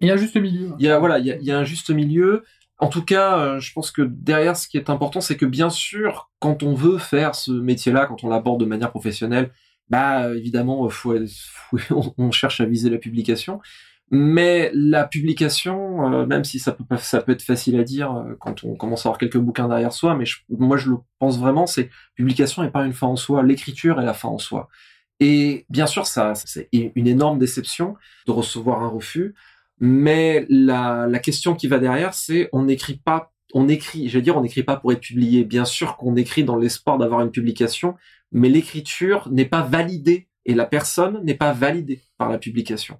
Il 0.00 0.08
y 0.08 0.10
a 0.10 0.14
un 0.14 0.16
juste 0.16 0.36
milieu. 0.36 0.72
Il 0.78 0.86
y 0.86 0.88
a 0.88 0.98
voilà, 0.98 1.18
il 1.18 1.26
y 1.26 1.30
a, 1.30 1.36
il 1.36 1.44
y 1.44 1.52
a 1.52 1.58
un 1.58 1.64
juste 1.64 1.90
milieu. 1.90 2.42
En 2.80 2.88
tout 2.88 3.04
cas, 3.04 3.38
euh, 3.38 3.60
je 3.60 3.72
pense 3.74 3.90
que 3.90 4.00
derrière, 4.02 4.56
ce 4.56 4.66
qui 4.66 4.78
est 4.78 4.88
important, 4.88 5.20
c'est 5.20 5.36
que 5.36 5.44
bien 5.44 5.68
sûr, 5.68 6.30
quand 6.38 6.62
on 6.62 6.74
veut 6.74 6.96
faire 6.96 7.34
ce 7.34 7.52
métier-là, 7.52 8.06
quand 8.06 8.24
on 8.24 8.28
l'aborde 8.28 8.60
de 8.60 8.64
manière 8.64 8.90
professionnelle, 8.90 9.50
bah 9.90 10.34
évidemment, 10.34 10.88
euh, 10.88 11.26
on, 12.16 12.30
cherche 12.30 12.60
à 12.60 12.64
viser 12.64 12.88
la 12.88 12.96
publication. 12.96 13.60
Mais 14.10 14.70
la 14.74 15.06
publication, 15.06 16.12
euh, 16.12 16.26
même 16.26 16.42
si 16.44 16.58
ça 16.58 16.72
peut 16.72 17.32
être 17.32 17.42
facile 17.42 17.78
à 17.78 17.84
dire 17.84 18.24
quand 18.40 18.64
on 18.64 18.74
commence 18.74 19.04
à 19.06 19.10
avoir 19.10 19.18
quelques 19.18 19.38
bouquins 19.38 19.68
derrière 19.68 19.92
soi, 19.92 20.16
mais 20.16 20.24
moi 20.48 20.76
je 20.76 20.90
le 20.90 20.96
pense 21.18 21.38
vraiment, 21.38 21.66
c'est 21.66 21.90
publication 22.16 22.64
est 22.64 22.70
pas 22.70 22.84
une 22.84 22.92
fin 22.92 23.06
en 23.06 23.16
soi, 23.16 23.42
l'écriture 23.42 24.00
est 24.00 24.04
la 24.04 24.14
fin 24.14 24.28
en 24.28 24.38
soi. 24.38 24.68
Et 25.20 25.66
bien 25.68 25.86
sûr, 25.86 26.06
ça, 26.06 26.32
c'est 26.34 26.68
une 26.72 27.06
énorme 27.06 27.38
déception 27.38 27.94
de 28.26 28.32
recevoir 28.32 28.82
un 28.82 28.88
refus. 28.88 29.34
Mais 29.80 30.46
la, 30.48 31.06
la 31.08 31.18
question 31.18 31.54
qui 31.54 31.66
va 31.66 31.78
derrière, 31.78 32.14
c'est 32.14 32.48
on 32.52 32.64
n'écrit 32.64 32.98
pas, 32.98 33.32
on 33.54 33.68
écrit, 33.68 34.08
je 34.08 34.18
vais 34.18 34.22
dire, 34.22 34.36
on 34.36 34.42
n'écrit 34.42 34.62
pas 34.62 34.76
pour 34.76 34.92
être 34.92 35.00
publié. 35.00 35.44
Bien 35.44 35.64
sûr 35.64 35.96
qu'on 35.96 36.16
écrit 36.16 36.44
dans 36.44 36.56
l'espoir 36.56 36.98
d'avoir 36.98 37.22
une 37.22 37.30
publication, 37.30 37.96
mais 38.30 38.48
l'écriture 38.48 39.28
n'est 39.30 39.46
pas 39.46 39.62
validée 39.62 40.28
et 40.44 40.54
la 40.54 40.66
personne 40.66 41.20
n'est 41.24 41.34
pas 41.34 41.52
validée 41.52 42.02
par 42.18 42.28
la 42.28 42.38
publication. 42.38 42.98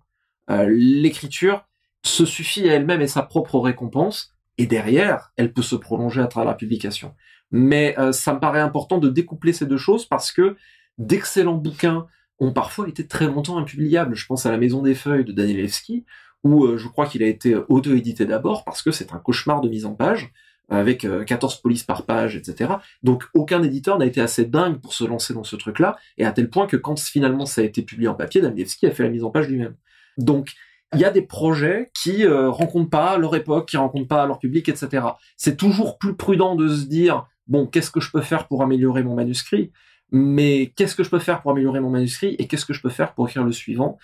Euh, 0.51 0.67
l'écriture 0.69 1.67
se 2.03 2.25
suffit 2.25 2.69
à 2.69 2.75
elle-même 2.75 3.03
et 3.03 3.07
sa 3.07 3.23
propre 3.23 3.59
récompense, 3.59 4.35
et 4.59 4.67
derrière, 4.67 5.33
elle 5.37 5.53
peut 5.53 5.63
se 5.63 5.77
prolonger 5.77 6.21
à 6.21 6.27
travers 6.27 6.51
la 6.51 6.57
publication. 6.57 7.15
Mais 7.51 7.95
euh, 7.99 8.13
ça 8.13 8.35
me 8.35 8.41
paraît 8.41 8.61
important 8.61 8.99
de 8.99 9.09
découpler 9.09 9.53
ces 9.53 9.67
deux 9.67 9.79
choses 9.79 10.07
parce 10.07 10.33
que 10.33 10.57
d'excellents 10.99 11.57
bouquins 11.57 12.07
ont 12.39 12.53
parfois 12.53 12.89
été 12.89 13.07
très 13.07 13.27
longtemps 13.27 13.59
impubliables. 13.59 14.15
Je 14.15 14.27
pense 14.27 14.47
à 14.47 14.51
La 14.51 14.59
Maison 14.59 14.83
des 14.83 14.95
Feuilles 14.95 15.25
de 15.25 15.33
Danielewski, 15.33 16.05
où 16.45 16.65
euh, 16.65 16.79
je 16.79 16.89
crois 16.89 17.07
qu'il 17.07 17.23
a 17.23 17.27
été 17.27 17.55
auto-édité 17.69 18.25
d'abord 18.27 18.65
parce 18.65 18.83
que 18.83 18.91
c'est 18.91 19.13
un 19.13 19.19
cauchemar 19.19 19.61
de 19.61 19.69
mise 19.69 19.87
en 19.87 19.95
page, 19.95 20.33
avec 20.71 21.05
euh, 21.05 21.25
14 21.25 21.61
polices 21.61 21.83
par 21.83 22.07
page, 22.07 22.37
etc. 22.37 22.75
Donc 23.03 23.25
aucun 23.35 23.63
éditeur 23.63 23.99
n'a 23.99 24.07
été 24.07 24.21
assez 24.21 24.45
dingue 24.45 24.81
pour 24.81 24.95
se 24.95 25.05
lancer 25.05 25.35
dans 25.35 25.45
ce 25.45 25.57
truc-là, 25.57 25.97
et 26.17 26.25
à 26.25 26.33
tel 26.33 26.49
point 26.49 26.67
que 26.67 26.77
quand 26.77 26.99
finalement 26.99 27.45
ça 27.45 27.61
a 27.61 27.65
été 27.65 27.83
publié 27.83 28.09
en 28.09 28.15
papier, 28.15 28.41
Danielewski 28.41 28.87
a 28.87 28.93
fait 28.93 29.03
la 29.03 29.11
mise 29.11 29.25
en 29.25 29.31
page 29.31 29.49
lui-même. 29.49 29.75
Donc 30.17 30.53
il 30.95 31.01
y 31.01 31.05
a 31.05 31.11
des 31.11 31.23
projets 31.23 31.91
qui 32.01 32.25
euh, 32.25 32.51
rencontrent 32.51 32.91
pas 32.91 33.19
leur 33.19 33.35
époque, 33.37 33.69
qui 33.69 33.77
rencontrent 33.77 34.09
pas 34.09 34.27
leur 34.27 34.39
public, 34.39 34.69
etc. 34.69 35.07
C'est 35.37 35.57
toujours 35.57 35.99
plus 35.99 36.17
prudent 36.17 36.57
de 36.57 36.69
se 36.69 36.87
dire 36.87 37.27
bon, 37.47 37.67
qu'est-ce 37.67 37.91
que 37.91 38.01
je 38.01 38.11
peux 38.11 38.23
faire 38.23 38.49
pour 38.49 38.63
améliorer 38.63 39.03
mon 39.03 39.15
manuscrit? 39.15 39.73
Mais 40.13 40.73
qu'est-ce 40.75 40.97
que 40.97 41.05
je 41.05 41.11
peux 41.11 41.21
faire 41.21 41.43
pour 41.43 41.53
améliorer 41.53 41.81
mon 41.81 41.91
manuscrit 41.91 42.35
et 42.39 42.49
qu'est-ce 42.49 42.65
que 42.65 42.73
je 42.73 42.81
peux 42.81 42.89
faire 42.91 43.15
pour 43.15 43.29
écrire 43.29 43.45
le 43.45 43.53
suivant? 43.53 43.99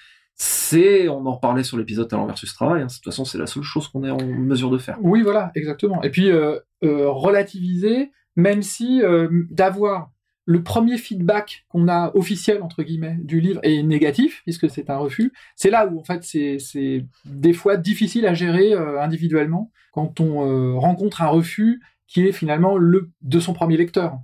C'est, 0.68 1.08
on 1.08 1.24
en 1.26 1.34
reparlait 1.34 1.62
sur 1.62 1.76
l'épisode 1.76 2.08
Talent 2.08 2.26
versus 2.26 2.52
Travail, 2.52 2.82
hein, 2.82 2.86
de 2.86 2.92
toute 2.92 3.04
façon 3.04 3.24
c'est 3.24 3.38
la 3.38 3.46
seule 3.46 3.62
chose 3.62 3.86
qu'on 3.88 4.02
est 4.04 4.10
en 4.10 4.20
mesure 4.20 4.70
de 4.70 4.78
faire. 4.78 4.98
Oui, 5.00 5.22
voilà, 5.22 5.52
exactement. 5.54 6.02
Et 6.02 6.10
puis 6.10 6.30
euh, 6.30 6.58
euh, 6.82 7.08
relativiser, 7.08 8.10
même 8.34 8.62
si 8.62 9.00
euh, 9.02 9.28
d'avoir 9.50 10.10
le 10.44 10.62
premier 10.62 10.96
feedback 10.98 11.64
qu'on 11.68 11.88
a 11.88 12.10
officiel 12.14 12.62
entre 12.62 12.82
guillemets 12.82 13.16
du 13.22 13.40
livre 13.40 13.60
est 13.62 13.82
négatif 13.82 14.42
puisque 14.42 14.68
c'est 14.68 14.90
un 14.90 14.96
refus. 14.96 15.32
C'est 15.54 15.70
là 15.70 15.86
où 15.86 15.98
en 16.00 16.04
fait 16.04 16.22
c'est 16.24 17.06
des 17.24 17.52
fois 17.52 17.76
difficile 17.76 18.26
à 18.26 18.34
gérer 18.34 18.72
individuellement 18.74 19.72
quand 19.90 20.20
on 20.20 20.78
rencontre 20.78 21.22
un 21.22 21.26
refus 21.26 21.82
qui 22.06 22.24
est 22.28 22.32
finalement 22.32 22.76
le 22.76 23.10
de 23.22 23.40
son 23.40 23.54
premier 23.54 23.76
lecteur. 23.76 24.18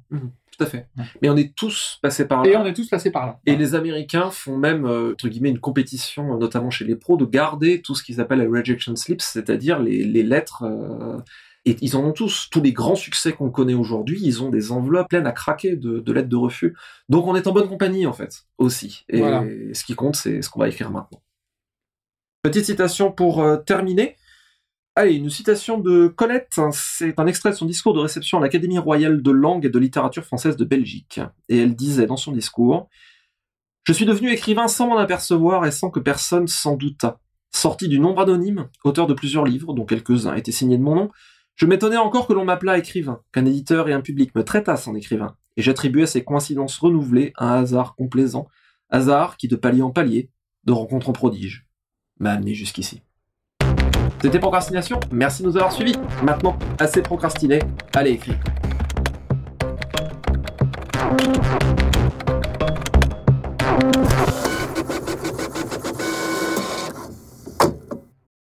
Tout 0.56 0.64
à 0.64 0.66
fait. 0.66 0.86
Ouais. 0.98 1.04
Mais 1.22 1.30
on 1.30 1.36
est 1.36 1.54
tous 1.56 1.98
passés 2.02 2.26
par 2.28 2.42
là. 2.44 2.50
Et 2.50 2.56
on 2.56 2.66
est 2.66 2.74
tous 2.74 2.88
passés 2.88 3.10
par 3.10 3.26
là. 3.26 3.40
Et 3.46 3.56
les 3.56 3.74
Américains 3.74 4.30
font 4.30 4.58
même, 4.58 4.84
euh, 4.84 5.12
entre 5.12 5.28
guillemets, 5.28 5.48
une 5.50 5.58
compétition, 5.60 6.34
euh, 6.34 6.38
notamment 6.38 6.68
chez 6.70 6.84
les 6.84 6.94
pros, 6.94 7.16
de 7.16 7.24
garder 7.24 7.80
tout 7.80 7.94
ce 7.94 8.02
qu'ils 8.02 8.20
appellent 8.20 8.40
les 8.40 8.46
rejection 8.46 8.94
slips, 8.94 9.22
c'est-à-dire 9.22 9.78
les, 9.80 10.04
les 10.04 10.22
lettres. 10.22 10.62
euh, 10.64 11.18
et 11.64 11.76
ils 11.80 11.96
en 11.96 12.04
ont 12.04 12.12
tous. 12.12 12.48
Tous 12.50 12.60
les 12.60 12.72
grands 12.72 12.96
succès 12.96 13.32
qu'on 13.32 13.48
connaît 13.50 13.72
aujourd'hui, 13.74 14.18
ils 14.22 14.42
ont 14.42 14.50
des 14.50 14.72
enveloppes 14.72 15.08
pleines 15.08 15.26
à 15.28 15.32
craquer 15.32 15.76
de, 15.76 16.00
de 16.00 16.12
lettres 16.12 16.28
de 16.28 16.36
refus. 16.36 16.76
Donc 17.08 17.26
on 17.28 17.34
est 17.36 17.46
en 17.46 17.52
bonne 17.52 17.68
compagnie, 17.68 18.04
en 18.06 18.12
fait, 18.12 18.42
aussi. 18.58 19.04
Et 19.08 19.20
Voilà. 19.20 19.44
ce 19.72 19.84
qui 19.84 19.94
compte, 19.94 20.16
c'est 20.16 20.42
ce 20.42 20.50
qu'on 20.50 20.60
va 20.60 20.68
écrire 20.68 20.90
maintenant. 20.90 21.22
Petite 22.42 22.64
citation 22.64 23.12
pour 23.12 23.40
euh, 23.40 23.56
terminer. 23.58 24.16
Allez, 24.94 25.14
une 25.14 25.30
citation 25.30 25.78
de 25.78 26.06
Colette, 26.06 26.60
c'est 26.72 27.18
un 27.18 27.26
extrait 27.26 27.50
de 27.50 27.56
son 27.56 27.64
discours 27.64 27.94
de 27.94 28.00
réception 28.00 28.36
à 28.36 28.42
l'Académie 28.42 28.78
royale 28.78 29.22
de 29.22 29.30
langue 29.30 29.64
et 29.64 29.70
de 29.70 29.78
littérature 29.78 30.22
française 30.22 30.58
de 30.58 30.66
Belgique. 30.66 31.18
Et 31.48 31.56
elle 31.58 31.74
disait 31.74 32.04
dans 32.04 32.18
son 32.18 32.30
discours 32.30 32.90
Je 33.84 33.94
suis 33.94 34.04
devenu 34.04 34.30
écrivain 34.30 34.68
sans 34.68 34.88
m'en 34.88 34.98
apercevoir 34.98 35.64
et 35.64 35.70
sans 35.70 35.88
que 35.88 35.98
personne 35.98 36.46
s'en 36.46 36.76
doutât. 36.76 37.20
Sorti 37.54 37.88
du 37.88 37.98
nombre 37.98 38.20
anonyme, 38.20 38.68
auteur 38.84 39.06
de 39.06 39.14
plusieurs 39.14 39.46
livres, 39.46 39.72
dont 39.72 39.86
quelques-uns 39.86 40.34
étaient 40.34 40.52
signés 40.52 40.76
de 40.76 40.82
mon 40.82 40.94
nom, 40.94 41.10
je 41.54 41.64
m'étonnais 41.64 41.96
encore 41.96 42.26
que 42.26 42.34
l'on 42.34 42.44
m'appelât 42.44 42.76
écrivain, 42.76 43.22
qu'un 43.32 43.46
éditeur 43.46 43.88
et 43.88 43.94
un 43.94 44.02
public 44.02 44.34
me 44.34 44.44
traitassent 44.44 44.88
en 44.88 44.94
écrivain, 44.94 45.36
et 45.56 45.62
j'attribuais 45.62 46.06
ces 46.06 46.22
coïncidences 46.22 46.78
renouvelées 46.78 47.32
à 47.36 47.54
un 47.54 47.62
hasard 47.62 47.94
complaisant, 47.94 48.46
hasard 48.90 49.38
qui, 49.38 49.48
de 49.48 49.56
palier 49.56 49.82
en 49.82 49.90
palier, 49.90 50.30
de 50.64 50.72
rencontre 50.72 51.08
en 51.08 51.12
prodige, 51.12 51.66
m'a 52.18 52.32
amené 52.32 52.54
jusqu'ici. 52.54 53.02
C'était 54.22 54.38
Procrastination, 54.38 55.00
merci 55.10 55.42
de 55.42 55.48
nous 55.48 55.56
avoir 55.56 55.72
suivis. 55.72 55.96
Maintenant, 56.22 56.56
assez 56.78 57.02
procrastiné, 57.02 57.58
allez 57.92 58.12
écrire. 58.12 58.36